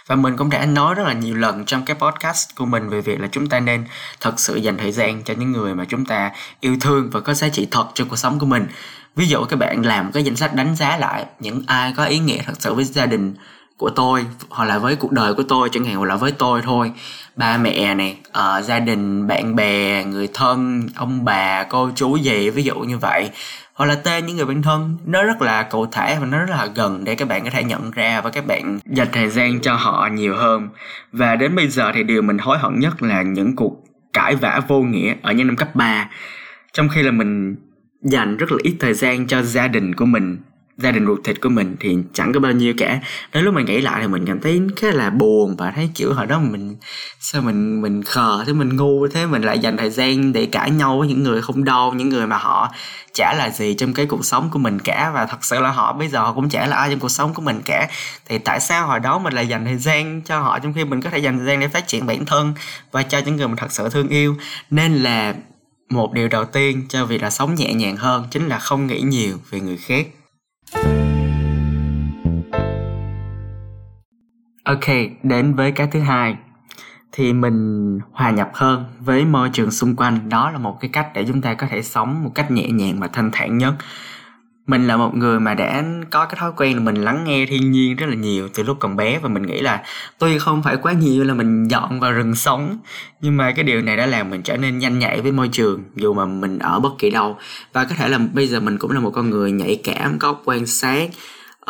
và 0.07 0.15
mình 0.15 0.37
cũng 0.37 0.49
đã 0.49 0.65
nói 0.65 0.95
rất 0.95 1.03
là 1.03 1.13
nhiều 1.13 1.35
lần 1.35 1.65
trong 1.65 1.85
cái 1.85 1.95
podcast 1.95 2.55
của 2.55 2.65
mình 2.65 2.89
về 2.89 3.01
việc 3.01 3.19
là 3.19 3.27
chúng 3.31 3.49
ta 3.49 3.59
nên 3.59 3.85
thật 4.21 4.39
sự 4.39 4.55
dành 4.55 4.77
thời 4.77 4.91
gian 4.91 5.23
cho 5.23 5.33
những 5.37 5.51
người 5.51 5.75
mà 5.75 5.85
chúng 5.85 6.05
ta 6.05 6.31
yêu 6.59 6.77
thương 6.81 7.09
và 7.09 7.19
có 7.19 7.33
giá 7.33 7.49
trị 7.49 7.67
thật 7.71 7.87
trong 7.93 8.09
cuộc 8.09 8.15
sống 8.15 8.39
của 8.39 8.45
mình. 8.45 8.67
Ví 9.15 9.27
dụ 9.27 9.45
các 9.45 9.55
bạn 9.55 9.85
làm 9.85 10.11
cái 10.11 10.23
danh 10.23 10.35
sách 10.35 10.55
đánh 10.55 10.75
giá 10.75 10.97
lại 10.97 11.25
những 11.39 11.63
ai 11.67 11.93
có 11.97 12.05
ý 12.05 12.19
nghĩa 12.19 12.41
thật 12.45 12.53
sự 12.59 12.73
với 12.73 12.83
gia 12.83 13.05
đình 13.05 13.35
của 13.77 13.89
tôi 13.89 14.25
hoặc 14.49 14.65
là 14.65 14.79
với 14.79 14.95
cuộc 14.95 15.11
đời 15.11 15.33
của 15.33 15.43
tôi 15.43 15.69
chẳng 15.71 15.83
hạn 15.83 15.95
hoặc 15.95 16.05
là 16.05 16.15
với 16.15 16.31
tôi 16.31 16.61
thôi. 16.61 16.91
Ba 17.35 17.57
mẹ 17.57 17.95
này 17.95 18.17
uh, 18.19 18.27
ờ, 18.31 18.61
gia 18.61 18.79
đình 18.79 19.27
bạn 19.27 19.55
bè 19.55 20.03
người 20.03 20.27
thân 20.33 20.87
ông 20.95 21.25
bà 21.25 21.63
cô 21.63 21.89
chú 21.95 22.15
gì 22.15 22.49
ví 22.49 22.63
dụ 22.63 22.79
như 22.79 22.97
vậy. 22.97 23.29
Hoặc 23.73 23.85
là 23.85 23.95
tên 23.95 24.25
những 24.25 24.35
người 24.35 24.45
bạn 24.45 24.61
thân 24.61 24.97
nó 25.05 25.23
rất 25.23 25.41
là 25.41 25.63
cụ 25.63 25.85
thể 25.85 26.17
và 26.19 26.25
nó 26.25 26.39
rất 26.39 26.49
là 26.49 26.65
gần 26.75 27.03
để 27.03 27.15
các 27.15 27.27
bạn 27.27 27.43
có 27.43 27.49
thể 27.49 27.63
nhận 27.63 27.91
ra 27.91 28.21
và 28.21 28.29
các 28.29 28.47
bạn 28.47 28.79
dành 28.85 29.07
thời 29.11 29.29
gian 29.29 29.61
cho 29.61 29.73
họ 29.75 30.09
nhiều 30.11 30.35
hơn. 30.35 30.69
Và 31.11 31.35
đến 31.35 31.55
bây 31.55 31.67
giờ 31.67 31.91
thì 31.95 32.03
điều 32.03 32.21
mình 32.21 32.37
hối 32.37 32.57
hận 32.57 32.79
nhất 32.79 33.03
là 33.03 33.21
những 33.21 33.55
cuộc 33.55 33.83
cãi 34.13 34.35
vã 34.35 34.61
vô 34.67 34.81
nghĩa 34.81 35.15
ở 35.21 35.31
những 35.31 35.47
năm 35.47 35.55
cấp 35.55 35.75
3 35.75 36.09
trong 36.73 36.89
khi 36.89 37.03
là 37.03 37.11
mình 37.11 37.55
dành 38.01 38.37
rất 38.37 38.51
là 38.51 38.57
ít 38.63 38.75
thời 38.79 38.93
gian 38.93 39.27
cho 39.27 39.41
gia 39.41 39.67
đình 39.67 39.95
của 39.95 40.05
mình 40.05 40.37
gia 40.77 40.91
đình 40.91 41.05
ruột 41.05 41.19
thịt 41.23 41.41
của 41.41 41.49
mình 41.49 41.75
thì 41.79 41.97
chẳng 42.13 42.33
có 42.33 42.39
bao 42.39 42.51
nhiêu 42.51 42.73
cả. 42.77 42.99
Đến 43.33 43.43
lúc 43.43 43.53
mình 43.53 43.65
nghĩ 43.65 43.81
lại 43.81 44.01
thì 44.01 44.07
mình 44.07 44.25
cảm 44.25 44.41
thấy 44.41 44.61
khá 44.75 44.91
là 44.91 45.09
buồn 45.09 45.55
và 45.57 45.71
thấy 45.71 45.89
kiểu 45.95 46.13
hồi 46.13 46.25
đó 46.25 46.39
mình, 46.39 46.75
sao 47.19 47.41
mình 47.41 47.81
mình 47.81 48.03
khờ 48.03 48.43
thế 48.47 48.53
mình 48.53 48.75
ngu 48.75 49.07
thế? 49.07 49.25
Mình 49.25 49.41
lại 49.41 49.59
dành 49.59 49.77
thời 49.77 49.89
gian 49.89 50.33
để 50.33 50.45
cãi 50.45 50.71
nhau 50.71 50.99
với 50.99 51.07
những 51.07 51.23
người 51.23 51.41
không 51.41 51.63
đâu, 51.63 51.93
những 51.93 52.09
người 52.09 52.27
mà 52.27 52.37
họ 52.37 52.69
chả 53.13 53.33
là 53.37 53.49
gì 53.49 53.73
trong 53.73 53.93
cái 53.93 54.05
cuộc 54.05 54.25
sống 54.25 54.49
của 54.51 54.59
mình 54.59 54.79
cả. 54.79 55.11
Và 55.13 55.25
thật 55.25 55.37
sự 55.45 55.59
là 55.59 55.71
họ, 55.71 55.93
bây 55.93 56.07
giờ 56.07 56.19
họ 56.19 56.33
cũng 56.33 56.49
chả 56.49 56.67
là 56.67 56.77
ai 56.77 56.89
trong 56.89 56.99
cuộc 56.99 57.09
sống 57.09 57.33
của 57.33 57.41
mình 57.41 57.61
cả. 57.65 57.87
Thì 58.29 58.37
tại 58.37 58.59
sao 58.59 58.87
hồi 58.87 58.99
đó 58.99 59.19
mình 59.19 59.33
lại 59.33 59.47
dành 59.47 59.65
thời 59.65 59.77
gian 59.77 60.21
cho 60.21 60.39
họ 60.39 60.59
trong 60.59 60.73
khi 60.73 60.85
mình 60.85 61.01
có 61.01 61.09
thể 61.09 61.17
dành 61.17 61.37
thời 61.37 61.47
gian 61.47 61.59
để 61.59 61.67
phát 61.67 61.87
triển 61.87 62.05
bản 62.05 62.25
thân 62.25 62.53
và 62.91 63.03
cho 63.03 63.19
những 63.25 63.35
người 63.35 63.47
mình 63.47 63.57
thật 63.57 63.71
sự 63.71 63.89
thương 63.89 64.07
yêu? 64.07 64.35
Nên 64.69 64.93
là 64.93 65.33
một 65.89 66.13
điều 66.13 66.27
đầu 66.27 66.45
tiên 66.45 66.85
cho 66.89 67.05
việc 67.05 67.21
là 67.21 67.29
sống 67.29 67.55
nhẹ 67.55 67.73
nhàng 67.73 67.97
hơn 67.97 68.27
chính 68.31 68.47
là 68.47 68.59
không 68.59 68.87
nghĩ 68.87 69.01
nhiều 69.01 69.37
về 69.49 69.59
người 69.59 69.77
khác. 69.77 70.07
Ok, 74.63 74.85
đến 75.23 75.55
với 75.55 75.71
cái 75.71 75.87
thứ 75.91 75.99
hai. 75.99 76.35
thì 77.15 77.33
mình 77.33 77.99
hòa 78.11 78.31
nhập 78.31 78.51
hơn 78.53 78.85
với 78.99 79.25
môi 79.25 79.49
trường 79.53 79.71
xung 79.71 79.95
quanh 79.95 80.29
đó 80.29 80.51
là 80.51 80.57
một 80.57 80.77
cái 80.81 80.89
cách 80.93 81.07
để 81.13 81.25
chúng 81.27 81.41
ta 81.41 81.53
có 81.53 81.67
thể 81.69 81.81
sống 81.81 82.23
một 82.23 82.31
cách 82.35 82.51
nhẹ 82.51 82.67
nhàng 82.69 82.99
và 82.99 83.07
thanh 83.07 83.29
thản 83.33 83.57
nhất 83.57 83.73
mình 84.67 84.87
là 84.87 84.97
một 84.97 85.15
người 85.15 85.39
mà 85.39 85.53
đã 85.53 85.83
có 86.09 86.25
cái 86.25 86.35
thói 86.39 86.51
quen 86.57 86.73
là 86.73 86.79
mình 86.79 86.95
lắng 86.95 87.23
nghe 87.23 87.45
thiên 87.45 87.71
nhiên 87.71 87.95
rất 87.95 88.05
là 88.09 88.15
nhiều 88.15 88.49
từ 88.53 88.63
lúc 88.63 88.77
còn 88.79 88.95
bé 88.95 89.19
và 89.19 89.29
mình 89.29 89.43
nghĩ 89.43 89.61
là 89.61 89.83
tuy 90.19 90.39
không 90.39 90.63
phải 90.63 90.77
quá 90.77 90.93
nhiều 90.93 91.23
là 91.23 91.33
mình 91.33 91.67
dọn 91.67 91.99
vào 91.99 92.11
rừng 92.11 92.35
sống. 92.35 92.77
Nhưng 93.21 93.37
mà 93.37 93.51
cái 93.51 93.63
điều 93.63 93.81
này 93.81 93.97
đã 93.97 94.05
làm 94.05 94.29
mình 94.29 94.41
trở 94.41 94.57
nên 94.57 94.79
nhanh 94.79 94.99
nhạy 94.99 95.21
với 95.21 95.31
môi 95.31 95.47
trường, 95.47 95.83
dù 95.95 96.13
mà 96.13 96.25
mình 96.25 96.59
ở 96.59 96.79
bất 96.79 96.89
kỳ 96.99 97.09
đâu. 97.09 97.37
Và 97.73 97.83
có 97.83 97.95
thể 97.97 98.07
là 98.07 98.19
bây 98.33 98.47
giờ 98.47 98.59
mình 98.59 98.77
cũng 98.77 98.91
là 98.91 98.99
một 98.99 99.11
con 99.11 99.29
người 99.29 99.51
nhạy 99.51 99.81
cảm, 99.83 100.19
có 100.19 100.35
quan 100.45 100.65
sát 100.65 101.09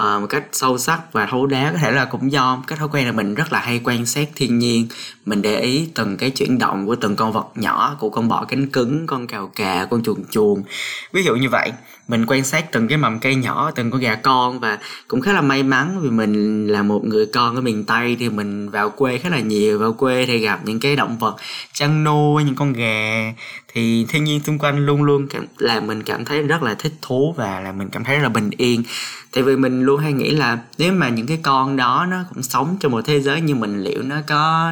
uh, 0.01 0.21
một 0.21 0.27
cách 0.29 0.43
sâu 0.51 0.77
sắc 0.77 1.13
và 1.13 1.25
thấu 1.25 1.45
đáo 1.45 1.71
có 1.73 1.77
thể 1.77 1.91
là 1.91 2.05
cũng 2.05 2.31
do 2.31 2.63
cái 2.67 2.77
thói 2.77 2.87
quen 2.91 3.05
là 3.05 3.11
mình 3.11 3.35
rất 3.35 3.53
là 3.53 3.59
hay 3.59 3.81
quan 3.83 4.05
sát 4.05 4.29
thiên 4.35 4.59
nhiên. 4.59 4.87
Mình 5.25 5.41
để 5.41 5.59
ý 5.59 5.89
từng 5.95 6.17
cái 6.17 6.29
chuyển 6.29 6.59
động 6.59 6.85
của 6.85 6.95
từng 6.95 7.15
con 7.15 7.31
vật 7.31 7.47
nhỏ 7.55 7.95
của 7.99 8.09
con 8.09 8.27
bọ 8.27 8.45
cánh 8.45 8.67
cứng 8.67 9.07
con 9.07 9.27
cào 9.27 9.51
cà 9.55 9.87
con 9.89 10.03
chuồn 10.03 10.23
chuồn 10.31 10.63
ví 11.11 11.23
dụ 11.23 11.35
như 11.35 11.49
vậy 11.49 11.71
mình 12.07 12.25
quan 12.27 12.43
sát 12.43 12.71
từng 12.71 12.87
cái 12.87 12.97
mầm 12.97 13.19
cây 13.19 13.35
nhỏ 13.35 13.71
từng 13.75 13.91
con 13.91 14.01
gà 14.01 14.15
con 14.15 14.59
và 14.59 14.77
cũng 15.07 15.21
khá 15.21 15.33
là 15.33 15.41
may 15.41 15.63
mắn 15.63 15.99
vì 16.01 16.09
mình 16.09 16.67
là 16.67 16.83
một 16.83 17.05
người 17.05 17.25
con 17.25 17.55
ở 17.55 17.61
miền 17.61 17.83
tây 17.83 18.17
thì 18.19 18.29
mình 18.29 18.69
vào 18.69 18.89
quê 18.89 19.17
khá 19.17 19.29
là 19.29 19.39
nhiều 19.39 19.79
vào 19.79 19.93
quê 19.93 20.25
thì 20.25 20.37
gặp 20.37 20.59
những 20.65 20.79
cái 20.79 20.95
động 20.95 21.17
vật 21.17 21.35
chăn 21.73 22.03
nuôi 22.03 22.43
những 22.43 22.55
con 22.55 22.73
gà 22.73 23.33
thì 23.73 24.05
thiên 24.09 24.23
nhiên 24.23 24.43
xung 24.43 24.59
quanh 24.59 24.85
luôn 24.85 25.03
luôn 25.03 25.27
cảm, 25.27 25.45
là 25.57 25.79
mình 25.79 26.03
cảm 26.03 26.25
thấy 26.25 26.41
rất 26.41 26.63
là 26.63 26.73
thích 26.73 26.93
thú 27.01 27.33
và 27.37 27.59
là 27.59 27.71
mình 27.71 27.89
cảm 27.89 28.03
thấy 28.03 28.15
rất 28.15 28.23
là 28.23 28.29
bình 28.29 28.49
yên. 28.57 28.83
Tại 29.31 29.43
vì 29.43 29.55
mình 29.55 29.83
luôn 29.83 29.99
hay 29.99 30.13
nghĩ 30.13 30.31
là 30.31 30.59
nếu 30.77 30.93
mà 30.93 31.09
những 31.09 31.27
cái 31.27 31.39
con 31.43 31.77
đó 31.77 32.05
nó 32.09 32.17
cũng 32.33 32.43
sống 32.43 32.77
trong 32.79 32.91
một 32.91 33.01
thế 33.05 33.21
giới 33.21 33.41
như 33.41 33.55
mình 33.55 33.83
liệu 33.83 34.01
nó 34.01 34.15
có 34.27 34.71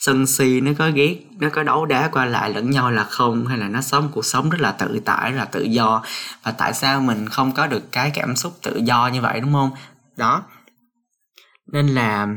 sân 0.00 0.26
si 0.26 0.60
nó 0.60 0.72
có 0.78 0.90
ghét 0.90 1.16
nó 1.38 1.48
có 1.48 1.62
đấu 1.62 1.86
đá 1.86 2.08
qua 2.12 2.24
lại 2.24 2.54
lẫn 2.54 2.70
nhau 2.70 2.90
là 2.90 3.04
không? 3.04 3.46
Hay 3.46 3.58
là 3.58 3.68
nó 3.68 3.80
sống 3.80 4.08
cuộc 4.12 4.24
sống 4.24 4.50
rất 4.50 4.60
là 4.60 4.72
tự 4.72 5.00
tại 5.04 5.30
rất 5.30 5.38
là 5.38 5.44
tự 5.44 5.62
do? 5.62 6.02
Và 6.42 6.50
tại 6.50 6.72
sao 6.74 7.00
mình 7.00 7.28
không 7.28 7.52
có 7.52 7.66
được 7.66 7.92
cái 7.92 8.10
cảm 8.14 8.36
xúc 8.36 8.58
tự 8.62 8.80
do 8.84 9.10
như 9.12 9.20
vậy 9.20 9.40
đúng 9.40 9.52
không? 9.52 9.70
Đó. 10.16 10.42
Nên 11.72 11.86
là 11.86 12.28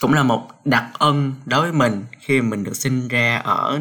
cũng 0.00 0.14
là 0.14 0.22
một 0.22 0.48
đặc 0.64 0.84
ân 0.98 1.32
đối 1.46 1.60
với 1.60 1.72
mình 1.72 2.04
khi 2.20 2.40
mình 2.40 2.64
được 2.64 2.76
sinh 2.76 3.08
ra 3.08 3.38
ở 3.44 3.80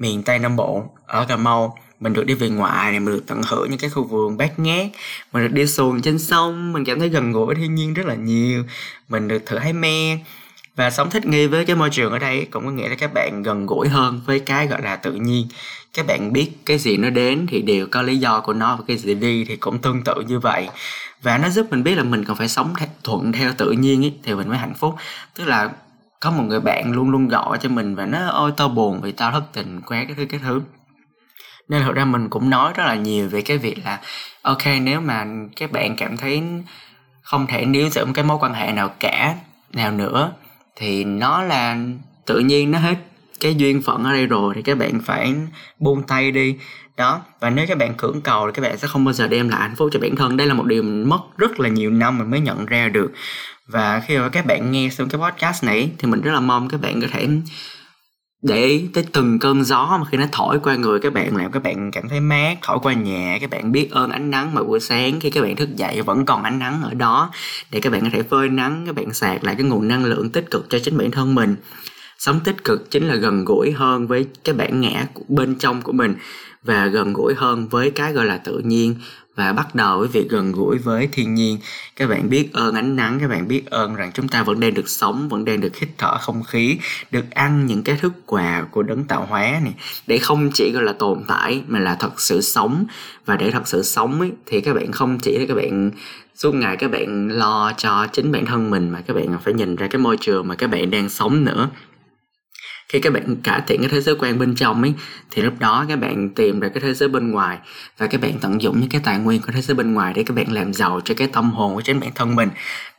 miền 0.00 0.22
tây 0.22 0.38
nam 0.38 0.56
bộ 0.56 0.84
ở 1.06 1.24
cà 1.24 1.36
mau. 1.36 1.78
Mình 2.00 2.12
được 2.12 2.24
đi 2.26 2.34
về 2.34 2.48
ngoại 2.48 2.90
này 2.90 3.00
mình 3.00 3.14
được 3.14 3.24
tận 3.26 3.42
hưởng 3.46 3.70
những 3.70 3.78
cái 3.78 3.90
khu 3.90 4.04
vườn 4.04 4.36
bát 4.36 4.58
ngát. 4.58 4.86
Mình 5.32 5.42
được 5.42 5.52
đi 5.52 5.66
xuồng 5.66 6.02
trên 6.02 6.18
sông 6.18 6.72
mình 6.72 6.84
cảm 6.84 6.98
thấy 7.00 7.08
gần 7.08 7.32
gũi 7.32 7.46
với 7.46 7.54
thiên 7.54 7.74
nhiên 7.74 7.94
rất 7.94 8.06
là 8.06 8.14
nhiều. 8.14 8.64
Mình 9.08 9.28
được 9.28 9.46
thử 9.46 9.58
hái 9.58 9.72
me. 9.72 10.18
Và 10.76 10.90
sống 10.90 11.10
thích 11.10 11.26
nghi 11.26 11.46
với 11.46 11.64
cái 11.64 11.76
môi 11.76 11.90
trường 11.90 12.12
ở 12.12 12.18
đây 12.18 12.46
cũng 12.50 12.64
có 12.64 12.70
nghĩa 12.70 12.88
là 12.88 12.94
các 12.94 13.14
bạn 13.14 13.42
gần 13.42 13.66
gũi 13.66 13.88
hơn 13.88 14.20
với 14.26 14.40
cái 14.40 14.66
gọi 14.66 14.82
là 14.82 14.96
tự 14.96 15.12
nhiên. 15.12 15.46
Các 15.94 16.06
bạn 16.06 16.32
biết 16.32 16.50
cái 16.66 16.78
gì 16.78 16.96
nó 16.96 17.10
đến 17.10 17.46
thì 17.50 17.62
đều 17.62 17.86
có 17.90 18.02
lý 18.02 18.16
do 18.16 18.40
của 18.40 18.52
nó 18.52 18.76
và 18.76 18.84
cái 18.88 18.96
gì 18.96 19.14
đi 19.14 19.44
thì 19.44 19.56
cũng 19.56 19.78
tương 19.78 20.02
tự 20.04 20.14
như 20.28 20.38
vậy. 20.38 20.68
Và 21.22 21.38
nó 21.38 21.48
giúp 21.48 21.66
mình 21.70 21.82
biết 21.82 21.94
là 21.94 22.02
mình 22.02 22.24
còn 22.24 22.36
phải 22.36 22.48
sống 22.48 22.74
thuận 23.04 23.32
theo 23.32 23.52
tự 23.58 23.72
nhiên 23.72 24.02
ý, 24.02 24.12
thì 24.22 24.34
mình 24.34 24.48
mới 24.48 24.58
hạnh 24.58 24.74
phúc. 24.74 24.94
Tức 25.34 25.44
là 25.44 25.70
có 26.20 26.30
một 26.30 26.42
người 26.42 26.60
bạn 26.60 26.92
luôn 26.92 27.10
luôn 27.10 27.28
gọi 27.28 27.58
cho 27.60 27.68
mình 27.68 27.94
và 27.94 28.06
nó, 28.06 28.26
ôi, 28.26 28.52
tao 28.56 28.68
buồn 28.68 29.00
vì 29.00 29.12
tao 29.12 29.32
thất 29.32 29.42
tình 29.52 29.80
quá 29.86 30.04
cái 30.04 30.14
thứ 30.16 30.24
cái 30.30 30.40
thứ. 30.44 30.60
Nên 31.68 31.82
thật 31.82 31.92
ra 31.94 32.04
mình 32.04 32.28
cũng 32.28 32.50
nói 32.50 32.72
rất 32.76 32.84
là 32.86 32.94
nhiều 32.94 33.28
về 33.28 33.42
cái 33.42 33.58
việc 33.58 33.78
là, 33.84 34.00
ok, 34.42 34.62
nếu 34.82 35.00
mà 35.00 35.26
các 35.56 35.72
bạn 35.72 35.96
cảm 35.96 36.16
thấy 36.16 36.42
không 37.22 37.46
thể 37.46 37.64
níu 37.64 37.88
giữ 37.88 38.04
một 38.04 38.12
cái 38.14 38.24
mối 38.24 38.38
quan 38.40 38.54
hệ 38.54 38.72
nào 38.72 38.88
cả, 39.00 39.34
nào 39.72 39.92
nữa, 39.92 40.32
thì 40.76 41.04
nó 41.04 41.42
là 41.42 41.76
tự 42.26 42.38
nhiên 42.38 42.70
nó 42.70 42.78
hết 42.78 42.94
cái 43.40 43.54
duyên 43.54 43.82
phận 43.82 44.04
ở 44.04 44.12
đây 44.12 44.26
rồi, 44.26 44.54
thì 44.54 44.62
các 44.62 44.78
bạn 44.78 45.00
phải 45.04 45.34
buông 45.78 46.02
tay 46.02 46.30
đi. 46.30 46.56
Đó, 46.96 47.20
và 47.40 47.50
nếu 47.50 47.66
các 47.68 47.78
bạn 47.78 47.94
cưỡng 47.94 48.20
cầu 48.20 48.46
thì 48.46 48.52
các 48.54 48.62
bạn 48.62 48.78
sẽ 48.78 48.88
không 48.88 49.04
bao 49.04 49.12
giờ 49.12 49.28
đem 49.28 49.48
lại 49.48 49.60
hạnh 49.60 49.76
phúc 49.76 49.88
cho 49.92 50.00
bản 50.00 50.16
thân. 50.16 50.36
Đây 50.36 50.46
là 50.46 50.54
một 50.54 50.66
điều 50.66 50.82
mình 50.82 51.08
mất 51.08 51.20
rất 51.36 51.60
là 51.60 51.68
nhiều 51.68 51.90
năm 51.90 52.18
mình 52.18 52.30
mới 52.30 52.40
nhận 52.40 52.66
ra 52.66 52.88
được 52.88 53.12
và 53.72 54.02
khi 54.06 54.18
mà 54.18 54.28
các 54.28 54.46
bạn 54.46 54.72
nghe 54.72 54.88
xong 54.90 55.08
cái 55.08 55.20
podcast 55.20 55.64
này, 55.64 55.90
thì 55.98 56.08
mình 56.08 56.20
rất 56.20 56.32
là 56.32 56.40
mong 56.40 56.68
các 56.68 56.80
bạn 56.80 57.00
có 57.00 57.06
thể 57.10 57.28
để 58.42 58.64
ý 58.64 58.88
tới 58.94 59.04
từng 59.12 59.38
cơn 59.38 59.64
gió 59.64 59.96
mà 60.00 60.04
khi 60.10 60.18
nó 60.18 60.24
thổi 60.32 60.58
qua 60.62 60.76
người 60.76 61.00
các 61.00 61.12
bạn, 61.12 61.36
làm 61.36 61.52
các 61.52 61.62
bạn 61.62 61.90
cảm 61.90 62.08
thấy 62.08 62.20
mát, 62.20 62.58
thổi 62.62 62.78
qua 62.82 62.92
nhà, 62.92 63.38
các 63.40 63.50
bạn 63.50 63.72
biết 63.72 63.90
ơn 63.90 64.10
ánh 64.10 64.30
nắng 64.30 64.54
mà 64.54 64.62
buổi 64.62 64.80
sáng 64.80 65.20
khi 65.20 65.30
các 65.30 65.42
bạn 65.42 65.56
thức 65.56 65.76
dậy 65.76 66.02
vẫn 66.02 66.26
còn 66.26 66.42
ánh 66.42 66.58
nắng 66.58 66.82
ở 66.82 66.94
đó. 66.94 67.30
Để 67.70 67.80
các 67.80 67.92
bạn 67.92 68.00
có 68.00 68.08
thể 68.12 68.22
phơi 68.22 68.48
nắng, 68.48 68.82
các 68.86 68.94
bạn 68.94 69.12
sạc 69.12 69.44
lại 69.44 69.54
cái 69.54 69.64
nguồn 69.64 69.88
năng 69.88 70.04
lượng 70.04 70.30
tích 70.30 70.50
cực 70.50 70.66
cho 70.70 70.78
chính 70.78 70.98
bản 70.98 71.10
thân 71.10 71.34
mình. 71.34 71.56
Sống 72.18 72.40
tích 72.40 72.64
cực 72.64 72.90
chính 72.90 73.08
là 73.08 73.14
gần 73.14 73.44
gũi 73.44 73.72
hơn 73.72 74.06
với 74.06 74.26
cái 74.44 74.54
bản 74.54 74.80
ngã 74.80 75.06
bên 75.28 75.54
trong 75.54 75.82
của 75.82 75.92
mình 75.92 76.14
và 76.62 76.86
gần 76.86 77.12
gũi 77.12 77.34
hơn 77.34 77.68
với 77.68 77.90
cái 77.90 78.12
gọi 78.12 78.26
là 78.26 78.36
tự 78.36 78.58
nhiên 78.58 78.94
và 79.34 79.52
bắt 79.52 79.74
đầu 79.74 79.98
với 79.98 80.08
việc 80.08 80.28
gần 80.28 80.52
gũi 80.52 80.78
với 80.78 81.08
thiên 81.12 81.34
nhiên. 81.34 81.58
Các 81.96 82.10
bạn 82.10 82.30
biết 82.30 82.52
ơn 82.52 82.74
ánh 82.74 82.96
nắng 82.96 83.18
các 83.20 83.28
bạn 83.28 83.48
biết 83.48 83.66
ơn 83.66 83.94
rằng 83.94 84.10
chúng 84.14 84.28
ta 84.28 84.42
vẫn 84.42 84.60
đang 84.60 84.74
được 84.74 84.88
sống 84.88 85.28
vẫn 85.28 85.44
đang 85.44 85.60
được 85.60 85.76
hít 85.76 85.88
thở 85.98 86.18
không 86.18 86.42
khí 86.42 86.78
được 87.10 87.30
ăn 87.30 87.66
những 87.66 87.82
cái 87.82 87.96
thức 87.96 88.12
quà 88.26 88.62
của 88.70 88.82
đấng 88.82 89.04
tạo 89.04 89.26
hóa 89.28 89.42
này. 89.42 89.74
Để 90.06 90.18
không 90.18 90.50
chỉ 90.54 90.70
gọi 90.74 90.82
là 90.82 90.92
tồn 90.92 91.22
tại 91.28 91.62
mà 91.66 91.78
là 91.78 91.94
thật 91.94 92.20
sự 92.20 92.40
sống. 92.40 92.84
Và 93.26 93.36
để 93.36 93.50
thật 93.50 93.68
sự 93.68 93.82
sống 93.82 94.20
ấy, 94.20 94.32
thì 94.46 94.60
các 94.60 94.74
bạn 94.74 94.92
không 94.92 95.18
chỉ 95.22 95.38
là 95.38 95.44
các 95.48 95.54
bạn 95.54 95.90
suốt 96.34 96.54
ngày 96.54 96.76
các 96.76 96.90
bạn 96.90 97.28
lo 97.28 97.72
cho 97.76 98.06
chính 98.12 98.32
bản 98.32 98.46
thân 98.46 98.70
mình 98.70 98.90
mà 98.90 99.00
các 99.00 99.14
bạn 99.14 99.38
phải 99.44 99.54
nhìn 99.54 99.76
ra 99.76 99.86
cái 99.86 99.98
môi 99.98 100.16
trường 100.16 100.48
mà 100.48 100.54
các 100.54 100.66
bạn 100.66 100.90
đang 100.90 101.08
sống 101.08 101.44
nữa 101.44 101.68
khi 102.90 103.00
các 103.00 103.12
bạn 103.12 103.36
cải 103.36 103.60
thiện 103.66 103.80
cái 103.80 103.88
thế 103.88 104.00
giới 104.00 104.14
quan 104.18 104.38
bên 104.38 104.54
trong 104.54 104.82
ấy, 104.82 104.94
thì 105.30 105.42
lúc 105.42 105.54
đó 105.58 105.84
các 105.88 106.00
bạn 106.00 106.30
tìm 106.30 106.60
ra 106.60 106.68
cái 106.68 106.80
thế 106.80 106.94
giới 106.94 107.08
bên 107.08 107.30
ngoài 107.30 107.58
và 107.98 108.06
các 108.06 108.20
bạn 108.20 108.32
tận 108.40 108.62
dụng 108.62 108.80
những 108.80 108.88
cái 108.88 109.00
tài 109.04 109.18
nguyên 109.18 109.40
của 109.40 109.52
thế 109.52 109.60
giới 109.60 109.74
bên 109.74 109.94
ngoài 109.94 110.12
để 110.16 110.22
các 110.22 110.36
bạn 110.36 110.52
làm 110.52 110.72
giàu 110.72 111.00
cho 111.04 111.14
cái 111.14 111.28
tâm 111.28 111.50
hồn 111.50 111.74
của 111.74 111.80
chính 111.80 112.00
bản 112.00 112.10
thân 112.14 112.36
mình. 112.36 112.48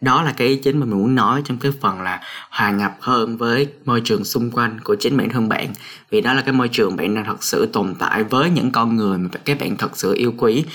Đó 0.01 0.23
là 0.23 0.33
cái 0.37 0.47
ý 0.47 0.55
chính 0.55 0.79
mà 0.79 0.85
mình 0.85 0.99
muốn 0.99 1.15
nói 1.15 1.41
trong 1.45 1.57
cái 1.57 1.71
phần 1.81 2.01
là 2.01 2.21
hòa 2.49 2.71
nhập 2.71 2.97
hơn 2.99 3.37
với 3.37 3.67
môi 3.85 4.01
trường 4.01 4.23
xung 4.23 4.51
quanh 4.51 4.79
của 4.83 4.95
chính 4.99 5.17
bản 5.17 5.29
thân 5.29 5.49
bạn. 5.49 5.67
Vì 6.11 6.21
đó 6.21 6.33
là 6.33 6.41
cái 6.41 6.53
môi 6.53 6.67
trường 6.67 6.95
bạn 6.95 7.15
đang 7.15 7.25
thật 7.25 7.43
sự 7.43 7.69
tồn 7.73 7.95
tại 7.99 8.23
với 8.23 8.49
những 8.49 8.71
con 8.71 8.95
người 8.95 9.17
mà 9.17 9.29
các 9.45 9.59
bạn 9.59 9.77
thật 9.77 9.97
sự 9.97 10.13
yêu 10.13 10.33
quý. 10.37 10.65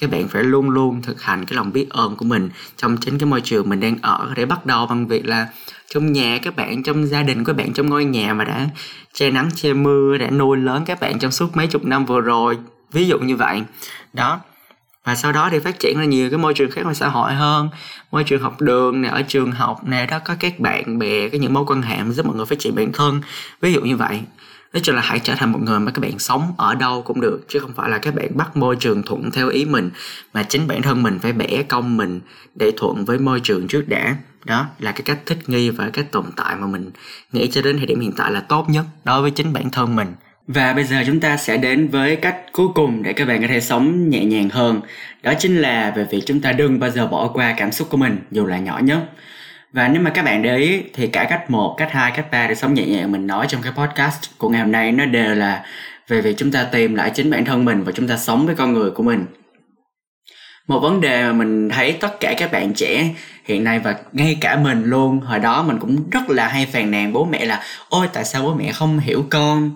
Các 0.00 0.10
bạn 0.10 0.28
phải 0.28 0.44
luôn 0.44 0.70
luôn 0.70 1.02
thực 1.02 1.22
hành 1.22 1.46
cái 1.46 1.56
lòng 1.56 1.72
biết 1.72 1.86
ơn 1.90 2.16
của 2.16 2.24
mình 2.24 2.50
trong 2.76 2.96
chính 2.96 3.18
cái 3.18 3.26
môi 3.26 3.40
trường 3.40 3.68
mình 3.68 3.80
đang 3.80 3.96
ở. 4.02 4.32
Để 4.36 4.46
bắt 4.46 4.66
đầu 4.66 4.86
bằng 4.86 5.06
việc 5.06 5.26
là 5.26 5.46
trong 5.94 6.12
nhà 6.12 6.38
các 6.42 6.56
bạn, 6.56 6.82
trong 6.82 7.06
gia 7.06 7.22
đình 7.22 7.44
của 7.44 7.52
bạn, 7.52 7.72
trong 7.72 7.88
ngôi 7.88 8.04
nhà 8.04 8.34
mà 8.34 8.44
đã 8.44 8.63
che 9.14 9.30
nắng, 9.30 9.50
che 9.54 9.72
mưa 9.72 10.18
đã 10.18 10.30
nuôi 10.30 10.56
lớn 10.56 10.84
các 10.86 11.00
bạn 11.00 11.18
trong 11.18 11.30
suốt 11.30 11.56
mấy 11.56 11.66
chục 11.66 11.84
năm 11.84 12.06
vừa 12.06 12.20
rồi. 12.20 12.58
Ví 12.92 13.06
dụ 13.06 13.18
như 13.18 13.36
vậy. 13.36 13.62
Đó. 14.12 14.40
Và 15.04 15.14
sau 15.14 15.32
đó 15.32 15.48
thì 15.50 15.58
phát 15.58 15.78
triển 15.78 15.98
ra 15.98 16.04
nhiều 16.04 16.30
cái 16.30 16.38
môi 16.38 16.54
trường 16.54 16.70
khác 16.70 16.82
ngoài 16.82 16.94
xã 16.94 17.08
hội 17.08 17.34
hơn. 17.34 17.68
Môi 18.10 18.24
trường 18.24 18.42
học 18.42 18.60
đường 18.60 19.02
nè, 19.02 19.08
ở 19.08 19.22
trường 19.22 19.52
học 19.52 19.80
nè, 19.86 20.06
đó, 20.06 20.18
có 20.18 20.34
các 20.40 20.60
bạn 20.60 20.98
bè, 20.98 21.28
có 21.28 21.38
những 21.38 21.54
mối 21.54 21.64
quan 21.66 21.82
hệ 21.82 21.98
giúp 22.10 22.26
mọi 22.26 22.36
người 22.36 22.46
phát 22.46 22.58
triển 22.58 22.74
bản 22.74 22.92
thân. 22.92 23.20
Ví 23.60 23.72
dụ 23.72 23.80
như 23.80 23.96
vậy 23.96 24.20
nói 24.74 24.80
chung 24.80 24.96
là 24.96 25.02
hãy 25.02 25.18
trở 25.18 25.34
thành 25.34 25.52
một 25.52 25.58
người 25.62 25.80
mà 25.80 25.90
các 25.90 26.00
bạn 26.00 26.18
sống 26.18 26.54
ở 26.56 26.74
đâu 26.74 27.02
cũng 27.02 27.20
được, 27.20 27.40
chứ 27.48 27.58
không 27.58 27.72
phải 27.76 27.90
là 27.90 27.98
các 27.98 28.14
bạn 28.14 28.28
bắt 28.34 28.56
môi 28.56 28.76
trường 28.76 29.02
thuận 29.02 29.30
theo 29.30 29.48
ý 29.48 29.64
mình, 29.64 29.90
mà 30.32 30.42
chính 30.42 30.66
bản 30.66 30.82
thân 30.82 31.02
mình 31.02 31.18
phải 31.18 31.32
bẻ 31.32 31.62
công 31.68 31.96
mình 31.96 32.20
để 32.54 32.70
thuận 32.76 33.04
với 33.04 33.18
môi 33.18 33.40
trường 33.40 33.68
trước 33.68 33.88
đã. 33.88 34.16
Đó 34.44 34.66
là 34.78 34.92
cái 34.92 35.02
cách 35.04 35.18
thích 35.26 35.38
nghi 35.46 35.70
và 35.70 35.90
cách 35.92 36.12
tồn 36.12 36.24
tại 36.36 36.56
mà 36.56 36.66
mình 36.66 36.90
nghĩ 37.32 37.48
cho 37.52 37.62
đến 37.62 37.76
thời 37.76 37.86
điểm 37.86 38.00
hiện 38.00 38.12
tại 38.16 38.32
là 38.32 38.40
tốt 38.40 38.66
nhất 38.68 38.84
đối 39.04 39.22
với 39.22 39.30
chính 39.30 39.52
bản 39.52 39.70
thân 39.70 39.96
mình. 39.96 40.08
Và 40.46 40.72
bây 40.72 40.84
giờ 40.84 41.02
chúng 41.06 41.20
ta 41.20 41.36
sẽ 41.36 41.56
đến 41.56 41.88
với 41.88 42.16
cách 42.16 42.36
cuối 42.52 42.68
cùng 42.74 43.02
để 43.02 43.12
các 43.12 43.28
bạn 43.28 43.42
có 43.42 43.48
thể 43.48 43.60
sống 43.60 44.10
nhẹ 44.10 44.24
nhàng 44.24 44.48
hơn. 44.48 44.80
Đó 45.22 45.32
chính 45.38 45.56
là 45.56 45.92
về 45.96 46.06
việc 46.10 46.22
chúng 46.26 46.40
ta 46.40 46.52
đừng 46.52 46.80
bao 46.80 46.90
giờ 46.90 47.06
bỏ 47.06 47.28
qua 47.28 47.54
cảm 47.56 47.72
xúc 47.72 47.88
của 47.90 47.96
mình, 47.96 48.18
dù 48.30 48.46
là 48.46 48.58
nhỏ 48.58 48.80
nhất 48.82 49.10
và 49.74 49.88
nếu 49.88 50.02
mà 50.02 50.10
các 50.10 50.24
bạn 50.24 50.42
để 50.42 50.56
ý 50.56 50.82
thì 50.92 51.06
cả 51.06 51.26
cách 51.30 51.50
1, 51.50 51.74
cách 51.78 51.92
2, 51.92 52.12
cách 52.16 52.30
3 52.30 52.46
để 52.46 52.54
sống 52.54 52.74
nhẹ 52.74 52.86
nhàng 52.86 53.12
mình 53.12 53.26
nói 53.26 53.46
trong 53.48 53.62
cái 53.62 53.72
podcast 53.72 54.38
của 54.38 54.48
ngày 54.48 54.60
hôm 54.60 54.72
nay 54.72 54.92
nó 54.92 55.04
đều 55.04 55.34
là 55.34 55.64
về 56.08 56.20
việc 56.20 56.34
chúng 56.38 56.52
ta 56.52 56.64
tìm 56.72 56.94
lại 56.94 57.10
chính 57.14 57.30
bản 57.30 57.44
thân 57.44 57.64
mình 57.64 57.84
và 57.84 57.92
chúng 57.92 58.08
ta 58.08 58.16
sống 58.16 58.46
với 58.46 58.54
con 58.54 58.72
người 58.72 58.90
của 58.90 59.02
mình. 59.02 59.26
Một 60.68 60.80
vấn 60.80 61.00
đề 61.00 61.22
mà 61.22 61.32
mình 61.32 61.68
thấy 61.68 61.92
tất 61.92 62.20
cả 62.20 62.34
các 62.38 62.52
bạn 62.52 62.74
trẻ 62.74 63.14
hiện 63.44 63.64
nay 63.64 63.78
và 63.78 63.94
ngay 64.12 64.38
cả 64.40 64.56
mình 64.56 64.84
luôn 64.84 65.20
hồi 65.20 65.38
đó 65.38 65.62
mình 65.62 65.78
cũng 65.78 66.10
rất 66.10 66.30
là 66.30 66.48
hay 66.48 66.66
phàn 66.66 66.90
nàn 66.90 67.12
bố 67.12 67.24
mẹ 67.24 67.44
là 67.44 67.62
ôi 67.88 68.08
tại 68.12 68.24
sao 68.24 68.42
bố 68.42 68.54
mẹ 68.54 68.72
không 68.72 68.98
hiểu 68.98 69.26
con 69.30 69.70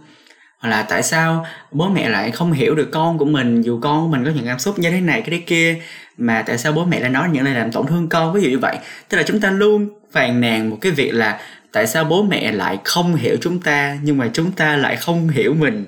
hoặc 0.59 0.69
là 0.69 0.83
tại 0.83 1.03
sao 1.03 1.47
bố 1.71 1.89
mẹ 1.89 2.09
lại 2.09 2.31
không 2.31 2.53
hiểu 2.53 2.75
được 2.75 2.89
con 2.93 3.19
của 3.19 3.25
mình 3.25 3.63
dù 3.63 3.81
con 3.83 4.03
của 4.03 4.09
mình 4.17 4.25
có 4.25 4.31
những 4.31 4.47
cảm 4.47 4.59
xúc 4.59 4.79
như 4.79 4.91
thế 4.91 5.01
này, 5.01 5.21
cái 5.21 5.31
đấy 5.31 5.43
kia, 5.47 5.77
mà 6.17 6.43
tại 6.47 6.59
sao 6.59 6.73
bố 6.73 6.85
mẹ 6.85 7.01
lại 7.01 7.11
nói 7.11 7.29
những 7.33 7.45
lời 7.45 7.55
làm 7.55 7.73
tổn 7.73 7.87
thương 7.87 8.09
con? 8.09 8.33
Ví 8.33 8.43
dụ 8.43 8.51
như 8.51 8.59
vậy. 8.59 8.79
Tức 9.09 9.17
là 9.19 9.23
chúng 9.23 9.41
ta 9.41 9.51
luôn 9.51 9.89
phàn 10.13 10.41
nàn 10.41 10.71
một 10.71 10.79
cái 10.81 10.93
việc 10.93 11.11
là 11.11 11.41
tại 11.73 11.87
sao 11.87 12.05
bố 12.05 12.23
mẹ 12.23 12.53
lại 12.53 12.79
không 12.85 13.15
hiểu 13.15 13.37
chúng 13.41 13.61
ta 13.61 13.99
nhưng 14.03 14.19
mà 14.19 14.31
chúng 14.33 14.53
ta 14.53 14.77
lại 14.77 14.97
không 14.97 15.29
hiểu 15.29 15.55
mình. 15.55 15.87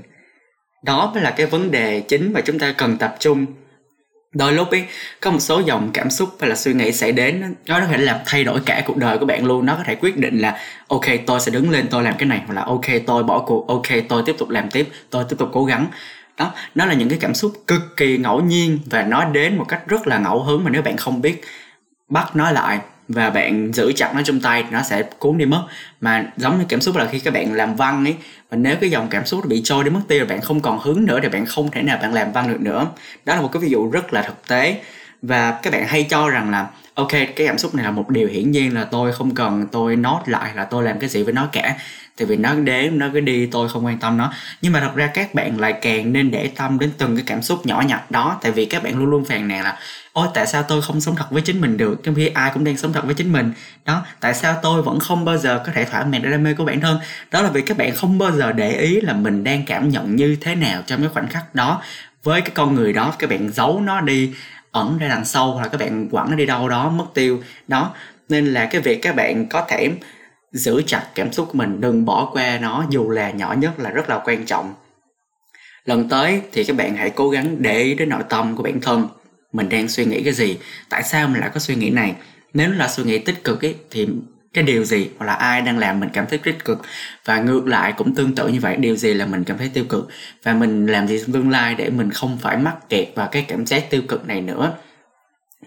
Đó 0.85 1.11
mới 1.15 1.23
là 1.23 1.31
cái 1.31 1.47
vấn 1.47 1.71
đề 1.71 2.01
chính 2.01 2.33
mà 2.33 2.41
chúng 2.41 2.59
ta 2.59 2.75
cần 2.79 2.97
tập 2.97 3.17
trung 3.19 3.47
đôi 4.35 4.53
lúc 4.53 4.71
ấy, 4.71 4.85
có 5.21 5.31
một 5.31 5.39
số 5.41 5.61
dòng 5.61 5.91
cảm 5.95 6.11
xúc 6.11 6.37
hay 6.41 6.51
là 6.51 6.57
suy 6.57 6.75
nghĩ 6.75 6.93
xảy 6.93 7.13
đến 7.13 7.55
nó 7.67 7.81
có 7.81 7.87
thể 7.87 7.99
làm 7.99 8.17
thay 8.27 8.45
đổi 8.45 8.61
cả 8.67 8.83
cuộc 8.87 8.97
đời 8.97 9.19
của 9.19 9.27
bạn 9.27 9.47
luôn. 9.47 9.67
Nó 9.67 9.75
có 9.77 9.83
thể 9.87 9.95
quyết 9.95 10.17
định 10.17 10.39
là, 10.39 10.59
ok, 10.89 11.05
tôi 11.27 11.41
sẽ 11.41 11.53
đứng 11.53 11.71
lên, 11.71 11.87
tôi 11.91 12.03
làm 12.03 12.15
cái 12.19 12.27
này. 12.27 12.43
Hoặc 12.47 12.55
là, 12.55 12.63
ok, 12.63 12.87
tôi 13.07 13.23
bỏ 13.25 13.39
cuộc, 13.39 13.67
ok, 13.67 13.87
tôi 14.09 14.23
tiếp 14.27 14.35
tục 14.39 14.51
làm 14.51 14.71
tiếp, 14.71 14.89
tôi 15.11 15.25
tiếp 15.29 15.37
tục 15.39 15.49
cố 15.53 15.65
gắng. 15.65 15.87
Đó, 16.37 16.53
nó 16.75 16.85
là 16.85 16.95
những 16.95 17.09
cái 17.09 17.19
cảm 17.21 17.35
xúc 17.35 17.53
cực 17.67 17.97
kỳ 17.97 18.19
ngẫu 18.19 18.41
nhiên 18.41 18.79
và 18.91 19.03
nó 19.03 19.25
đến 19.25 19.59
một 19.59 19.65
cách 19.69 19.83
rất 19.87 20.07
là 20.07 20.19
ngẫu 20.19 20.43
hứng 20.43 20.65
mà 20.65 20.71
nếu 20.71 20.83
bạn 20.83 20.97
không 20.97 21.21
biết 21.21 21.43
bắt 22.09 22.37
nó 22.37 22.51
lại 22.51 22.79
và 23.15 23.31
bạn 23.31 23.73
giữ 23.73 23.93
chặt 23.97 24.15
nó 24.15 24.23
trong 24.25 24.41
tay 24.41 24.65
nó 24.71 24.83
sẽ 24.83 25.03
cuốn 25.03 25.39
đi 25.39 25.45
mất. 25.45 25.65
Mà 26.01 26.25
giống 26.37 26.59
như 26.59 26.65
cảm 26.69 26.81
xúc 26.81 26.97
là 26.97 27.07
khi 27.07 27.19
các 27.19 27.35
bạn 27.35 27.53
làm 27.53 27.77
văn 27.77 28.05
ấy, 28.05 28.17
và 28.51 28.57
nếu 28.57 28.77
cái 28.81 28.91
dòng 28.91 29.09
cảm 29.11 29.27
xúc 29.27 29.47
bị 29.49 29.61
trôi 29.65 29.85
đi 29.85 29.91
mất 29.91 30.01
tiêu, 30.09 30.27
bạn 30.27 30.41
không 30.41 30.61
còn 30.61 30.79
hứng 30.79 31.05
nữa 31.05 31.19
thì 31.23 31.29
bạn 31.29 31.47
không 31.47 31.71
thể 31.71 31.83
nào 31.83 31.99
bạn 32.03 32.15
làm 32.15 32.33
văn 32.33 32.49
được 32.53 32.61
nữa. 32.61 32.87
Đó 33.25 33.35
là 33.35 33.41
một 33.41 33.49
cái 33.53 33.63
ví 33.63 33.69
dụ 33.69 33.91
rất 33.91 34.13
là 34.13 34.23
thực 34.23 34.49
tế. 34.49 34.81
Và 35.23 35.59
các 35.63 35.73
bạn 35.73 35.87
hay 35.87 36.07
cho 36.11 36.31
rằng 36.31 36.51
là, 36.51 36.67
ok, 36.95 37.11
cái 37.11 37.47
cảm 37.47 37.59
xúc 37.59 37.75
này 37.75 37.85
là 37.85 37.91
một 37.91 38.11
điều 38.11 38.29
hiển 38.29 38.51
nhiên 38.51 38.75
là 38.75 38.85
tôi 38.85 39.13
không 39.13 39.35
cần 39.35 39.67
tôi 39.73 39.97
nốt 39.97 40.23
lại 40.27 40.51
là 40.55 40.65
tôi 40.65 40.85
làm 40.85 40.99
cái 40.99 41.09
gì 41.09 41.23
với 41.23 41.33
nó 41.33 41.49
cả. 41.53 41.75
Tại 42.17 42.27
vì 42.27 42.37
nó 42.37 42.55
đến 42.55 42.99
nó 42.99 43.07
cứ 43.13 43.21
đi, 43.21 43.47
tôi 43.47 43.69
không 43.69 43.87
quan 43.87 43.99
tâm 43.99 44.17
nó. 44.17 44.33
Nhưng 44.63 44.73
mà 44.73 44.81
thật 44.81 44.95
ra 44.95 45.07
các 45.07 45.35
bạn 45.35 45.61
lại 45.61 45.75
càng 45.83 46.13
nên 46.13 46.31
để 46.31 46.51
tâm 46.57 46.79
đến 46.79 46.91
từng 46.99 47.17
cái 47.17 47.25
cảm 47.27 47.43
xúc 47.43 47.67
nhỏ 47.67 47.83
nhặt 47.87 48.11
đó. 48.11 48.39
Tại 48.43 48.53
vì 48.53 48.65
các 48.65 48.83
bạn 48.83 48.99
luôn 48.99 49.11
luôn 49.11 49.25
phàn 49.25 49.49
nàn 49.49 49.65
là 49.65 49.79
ôi, 50.13 50.29
tại 50.35 50.47
sao 50.47 50.63
tôi 50.63 50.83
không 50.83 51.01
sống 51.01 51.17
thật 51.17 51.31
với 51.31 51.43
chính 51.43 51.61
mình 51.61 51.77
được? 51.77 52.03
Trong 52.03 52.15
khi 52.15 52.29
ai 52.29 52.51
cũng 52.55 52.65
đang 52.65 52.77
sống 52.77 52.93
thật 52.93 53.05
với 53.05 53.15
chính 53.15 53.33
mình. 53.33 53.53
Đó, 53.85 54.03
tại 54.21 54.35
sao 54.35 54.59
tôi 54.63 54.83
vẫn 54.83 55.01
không 55.01 55.25
bao 55.25 55.39
giờ 55.39 55.63
có 55.67 55.73
thể 55.75 55.85
thỏa 55.85 56.05
mãn 56.05 56.31
đam 56.31 56.43
mê 56.43 56.55
của 56.55 56.65
bản 56.65 56.81
thân? 56.81 56.99
Đó 57.31 57.43
là 57.43 57.51
vì 57.51 57.63
các 57.63 57.77
bạn 57.77 57.97
không 57.97 58.19
bao 58.19 58.33
giờ 58.33 58.53
để 58.53 58.79
ý 58.79 59.01
là 59.01 59.13
mình 59.13 59.45
đang 59.45 59.65
cảm 59.67 59.89
nhận 59.89 60.17
như 60.17 60.37
thế 60.41 60.55
nào 60.55 60.83
trong 60.87 61.01
cái 61.01 61.09
khoảnh 61.09 61.29
khắc 61.29 61.55
đó. 61.55 61.83
Với 62.23 62.41
cái 62.41 62.51
con 62.55 62.75
người 62.75 62.93
đó, 62.93 63.15
các 63.19 63.31
bạn 63.31 63.51
giấu 63.53 63.81
nó 63.81 64.01
đi, 64.01 64.33
ẩn 64.73 64.99
ra 64.99 65.09
đằng 65.09 65.25
sau 65.25 65.53
hoặc 65.53 65.63
là 65.63 65.69
các 65.69 65.81
bạn 65.81 66.09
quẳng 66.09 66.31
nó 66.31 66.37
đi 66.37 66.47
đâu 66.47 66.69
đó, 66.69 66.89
mất 66.89 67.07
tiêu. 67.15 67.43
Đó, 67.69 67.95
nên 68.29 68.47
là 68.47 68.67
cái 68.67 68.81
việc 68.81 69.03
các 69.03 69.17
bạn 69.17 69.47
có 69.47 69.65
thể 69.69 69.91
giữ 70.53 70.83
chặt 70.87 71.03
cảm 71.15 71.33
xúc 71.33 71.49
của 71.53 71.59
mình, 71.59 71.81
đừng 71.81 72.05
bỏ 72.05 72.31
qua 72.33 72.59
nó, 72.59 72.85
dù 72.91 73.11
là 73.11 73.31
nhỏ 73.31 73.55
nhất 73.59 73.79
là 73.79 73.91
rất 73.91 74.11
là 74.11 74.21
quan 74.25 74.47
trọng. 74.47 74.75
Lần 75.85 76.09
tới 76.09 76.43
thì 76.53 76.65
các 76.65 76.77
bạn 76.77 76.97
hãy 76.97 77.11
cố 77.11 77.31
gắng 77.31 77.57
để 77.59 77.79
ý 77.79 77.95
đến 77.95 78.09
nội 78.09 78.23
tâm 78.29 78.57
của 78.57 78.63
bản 78.63 78.81
thân 78.81 79.09
mình 79.53 79.69
đang 79.69 79.89
suy 79.89 80.05
nghĩ 80.05 80.23
cái 80.23 80.33
gì? 80.33 80.59
Tại 80.89 81.03
sao 81.03 81.29
mình 81.29 81.41
lại 81.41 81.51
có 81.55 81.61
suy 81.61 81.75
nghĩ 81.75 81.91
này? 81.91 82.15
Nếu 82.55 82.73
là 82.73 82.89
suy 82.89 83.05
nghĩ 83.05 83.19
tích 83.19 83.45
cực 83.45 83.65
ấy, 83.65 83.75
thì 83.91 84.09
cái 84.53 84.65
điều 84.65 84.85
gì 84.85 85.09
hoặc 85.19 85.27
là 85.27 85.33
ai 85.33 85.61
đang 85.61 85.79
làm 85.79 86.01
mình 86.01 86.09
cảm 86.13 86.27
thấy 86.29 86.39
tích 86.39 86.65
cực? 86.65 86.79
Và 87.25 87.41
ngược 87.41 87.67
lại 87.67 87.93
cũng 87.97 88.15
tương 88.15 88.35
tự 88.35 88.49
như 88.49 88.61
vậy 88.61 88.77
điều 88.77 88.97
gì 88.97 89.15
là 89.15 89.27
mình 89.27 89.45
cảm 89.45 89.59
thấy 89.59 89.71
tiêu 89.75 89.85
cực? 89.89 90.09
Và 90.43 90.55
mình 90.55 90.87
làm 90.87 91.09
gì 91.09 91.19
trong 91.21 91.33
tương 91.33 91.51
lai 91.51 91.75
để 91.75 91.91
mình 91.91 92.11
không 92.11 92.39
phải 92.39 92.57
mắc 92.57 92.77
kẹt 92.89 93.09
vào 93.15 93.29
cái 93.33 93.45
cảm 93.49 93.67
giác 93.67 93.91
tiêu 93.91 94.03
cực 94.09 94.27
này 94.27 94.41
nữa? 94.41 94.73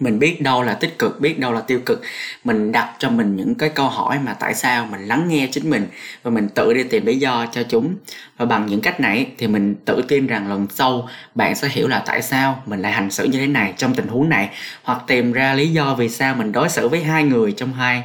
Mình 0.00 0.18
biết 0.18 0.42
đâu 0.42 0.62
là 0.62 0.74
tích 0.74 0.98
cực, 0.98 1.20
biết 1.20 1.38
đâu 1.38 1.52
là 1.52 1.60
tiêu 1.60 1.80
cực. 1.86 2.02
Mình 2.44 2.72
đặt 2.72 2.94
cho 2.98 3.10
mình 3.10 3.36
những 3.36 3.54
cái 3.54 3.68
câu 3.68 3.88
hỏi 3.88 4.18
mà 4.24 4.34
tại 4.34 4.54
sao 4.54 4.86
mình 4.90 5.00
lắng 5.00 5.28
nghe 5.28 5.48
chính 5.52 5.70
mình 5.70 5.86
và 6.22 6.30
mình 6.30 6.48
tự 6.48 6.74
đi 6.74 6.82
tìm 6.82 7.06
lý 7.06 7.18
do 7.18 7.46
cho 7.52 7.62
chúng. 7.62 7.94
Và 8.36 8.46
bằng 8.46 8.66
những 8.66 8.80
cách 8.80 9.00
này 9.00 9.26
thì 9.38 9.46
mình 9.46 9.74
tự 9.84 10.02
tin 10.08 10.26
rằng 10.26 10.48
lần 10.48 10.66
sau 10.70 11.08
bạn 11.34 11.54
sẽ 11.54 11.68
hiểu 11.68 11.88
là 11.88 12.02
tại 12.06 12.22
sao 12.22 12.62
mình 12.66 12.82
lại 12.82 12.92
hành 12.92 13.10
xử 13.10 13.24
như 13.24 13.38
thế 13.38 13.46
này 13.46 13.74
trong 13.76 13.94
tình 13.94 14.06
huống 14.06 14.28
này, 14.28 14.50
hoặc 14.82 15.02
tìm 15.06 15.32
ra 15.32 15.54
lý 15.54 15.68
do 15.68 15.94
vì 15.94 16.08
sao 16.08 16.34
mình 16.34 16.52
đối 16.52 16.68
xử 16.68 16.88
với 16.88 17.04
hai 17.04 17.24
người 17.24 17.52
trong 17.52 17.72
hai 17.72 18.02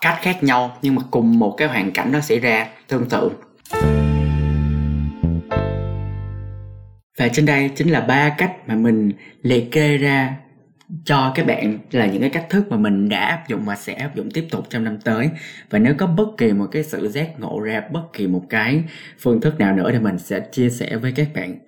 cách 0.00 0.18
khác 0.22 0.42
nhau, 0.42 0.78
nhưng 0.82 0.94
mà 0.94 1.02
cùng 1.10 1.38
một 1.38 1.54
cái 1.58 1.68
hoàn 1.68 1.90
cảnh 1.90 2.12
nó 2.12 2.20
xảy 2.20 2.38
ra, 2.38 2.66
tương 2.88 3.08
tự. 3.08 3.30
Và 7.18 7.28
trên 7.28 7.46
đây 7.46 7.70
chính 7.76 7.88
là 7.88 8.00
ba 8.00 8.28
cách 8.28 8.52
mà 8.66 8.74
mình 8.74 9.12
liệt 9.42 9.72
kê 9.72 9.96
ra 9.96 10.34
cho 11.04 11.32
các 11.34 11.46
bạn 11.46 11.78
là 11.90 12.06
những 12.06 12.20
cái 12.20 12.30
cách 12.30 12.46
thức 12.50 12.70
mà 12.70 12.76
mình 12.76 13.08
đã 13.08 13.20
áp 13.20 13.48
dụng 13.48 13.64
và 13.64 13.76
sẽ 13.76 13.94
áp 13.94 14.14
dụng 14.14 14.30
tiếp 14.30 14.46
tục 14.50 14.66
trong 14.70 14.84
năm 14.84 14.98
tới. 15.04 15.30
Và 15.70 15.78
nếu 15.78 15.94
có 15.98 16.06
bất 16.06 16.28
kỳ 16.38 16.52
một 16.52 16.66
cái 16.72 16.82
sự 16.82 17.08
giác 17.08 17.40
ngộ 17.40 17.60
ra 17.60 17.82
bất 17.92 18.12
kỳ 18.12 18.26
một 18.26 18.42
cái 18.48 18.82
phương 19.18 19.40
thức 19.40 19.58
nào 19.58 19.76
nữa 19.76 19.90
thì 19.92 19.98
mình 19.98 20.18
sẽ 20.18 20.40
chia 20.40 20.70
sẻ 20.70 20.96
với 20.96 21.12
các 21.12 21.28
bạn. 21.34 21.58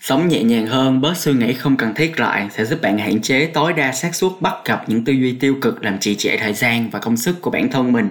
Sống 0.00 0.28
nhẹ 0.28 0.42
nhàng 0.42 0.66
hơn 0.66 1.00
bớt 1.00 1.16
suy 1.16 1.32
nghĩ 1.32 1.52
không 1.52 1.76
cần 1.76 1.94
thiết 1.94 2.20
lại 2.20 2.48
sẽ 2.50 2.64
giúp 2.64 2.82
bạn 2.82 2.98
hạn 2.98 3.22
chế 3.22 3.46
tối 3.46 3.72
đa 3.72 3.92
xác 3.92 4.14
suất 4.14 4.30
bắt 4.40 4.54
gặp 4.64 4.84
những 4.88 5.04
tư 5.04 5.12
duy 5.12 5.32
tiêu 5.32 5.56
cực 5.60 5.84
làm 5.84 5.98
trì 5.98 6.14
trệ 6.14 6.36
thời 6.36 6.52
gian 6.52 6.90
và 6.90 6.98
công 6.98 7.16
sức 7.16 7.40
của 7.40 7.50
bản 7.50 7.70
thân 7.70 7.92
mình. 7.92 8.08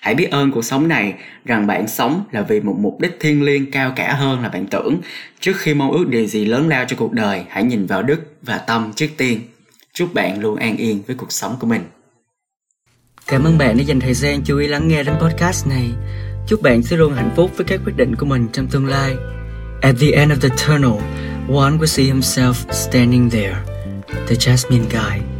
Hãy 0.00 0.14
biết 0.14 0.30
ơn 0.30 0.52
cuộc 0.52 0.64
sống 0.64 0.88
này, 0.88 1.14
rằng 1.44 1.66
bạn 1.66 1.88
sống 1.88 2.24
là 2.32 2.42
vì 2.42 2.60
một 2.60 2.76
mục 2.78 3.00
đích 3.00 3.16
thiêng 3.20 3.42
liêng 3.42 3.70
cao 3.70 3.92
cả 3.96 4.14
hơn 4.14 4.40
là 4.40 4.48
bạn 4.48 4.66
tưởng. 4.66 5.00
Trước 5.40 5.56
khi 5.56 5.74
mong 5.74 5.92
ước 5.92 6.08
điều 6.08 6.26
gì 6.26 6.44
lớn 6.44 6.68
lao 6.68 6.84
cho 6.88 6.96
cuộc 6.96 7.12
đời, 7.12 7.42
hãy 7.48 7.64
nhìn 7.64 7.86
vào 7.86 8.02
đức 8.02 8.36
và 8.42 8.58
tâm 8.58 8.92
trước 8.96 9.08
tiên. 9.16 9.40
Chúc 9.96 10.14
bạn 10.14 10.40
luôn 10.40 10.56
an 10.56 10.76
yên 10.76 11.02
với 11.06 11.16
cuộc 11.16 11.32
sống 11.32 11.56
của 11.60 11.66
mình. 11.66 11.82
Cảm 13.26 13.44
ơn 13.44 13.58
bạn 13.58 13.76
đã 13.76 13.82
dành 13.82 14.00
thời 14.00 14.14
gian 14.14 14.42
chú 14.44 14.58
ý 14.58 14.66
lắng 14.66 14.88
nghe 14.88 15.02
đến 15.02 15.14
podcast 15.20 15.66
này. 15.66 15.90
Chúc 16.46 16.62
bạn 16.62 16.82
sẽ 16.82 16.96
luôn 16.96 17.14
hạnh 17.14 17.30
phúc 17.36 17.50
với 17.56 17.64
các 17.64 17.80
quyết 17.84 17.96
định 17.96 18.16
của 18.16 18.26
mình 18.26 18.48
trong 18.52 18.66
tương 18.66 18.86
lai. 18.86 19.16
At 19.82 19.94
the 20.00 20.10
end 20.10 20.32
of 20.32 20.36
the 20.40 20.48
tunnel, 20.48 21.00
one 21.48 21.78
will 21.78 21.86
see 21.86 22.06
himself 22.06 22.52
standing 22.70 23.30
there, 23.30 23.56
the 24.26 24.34
Jasmine 24.34 24.84
guy. 24.90 25.35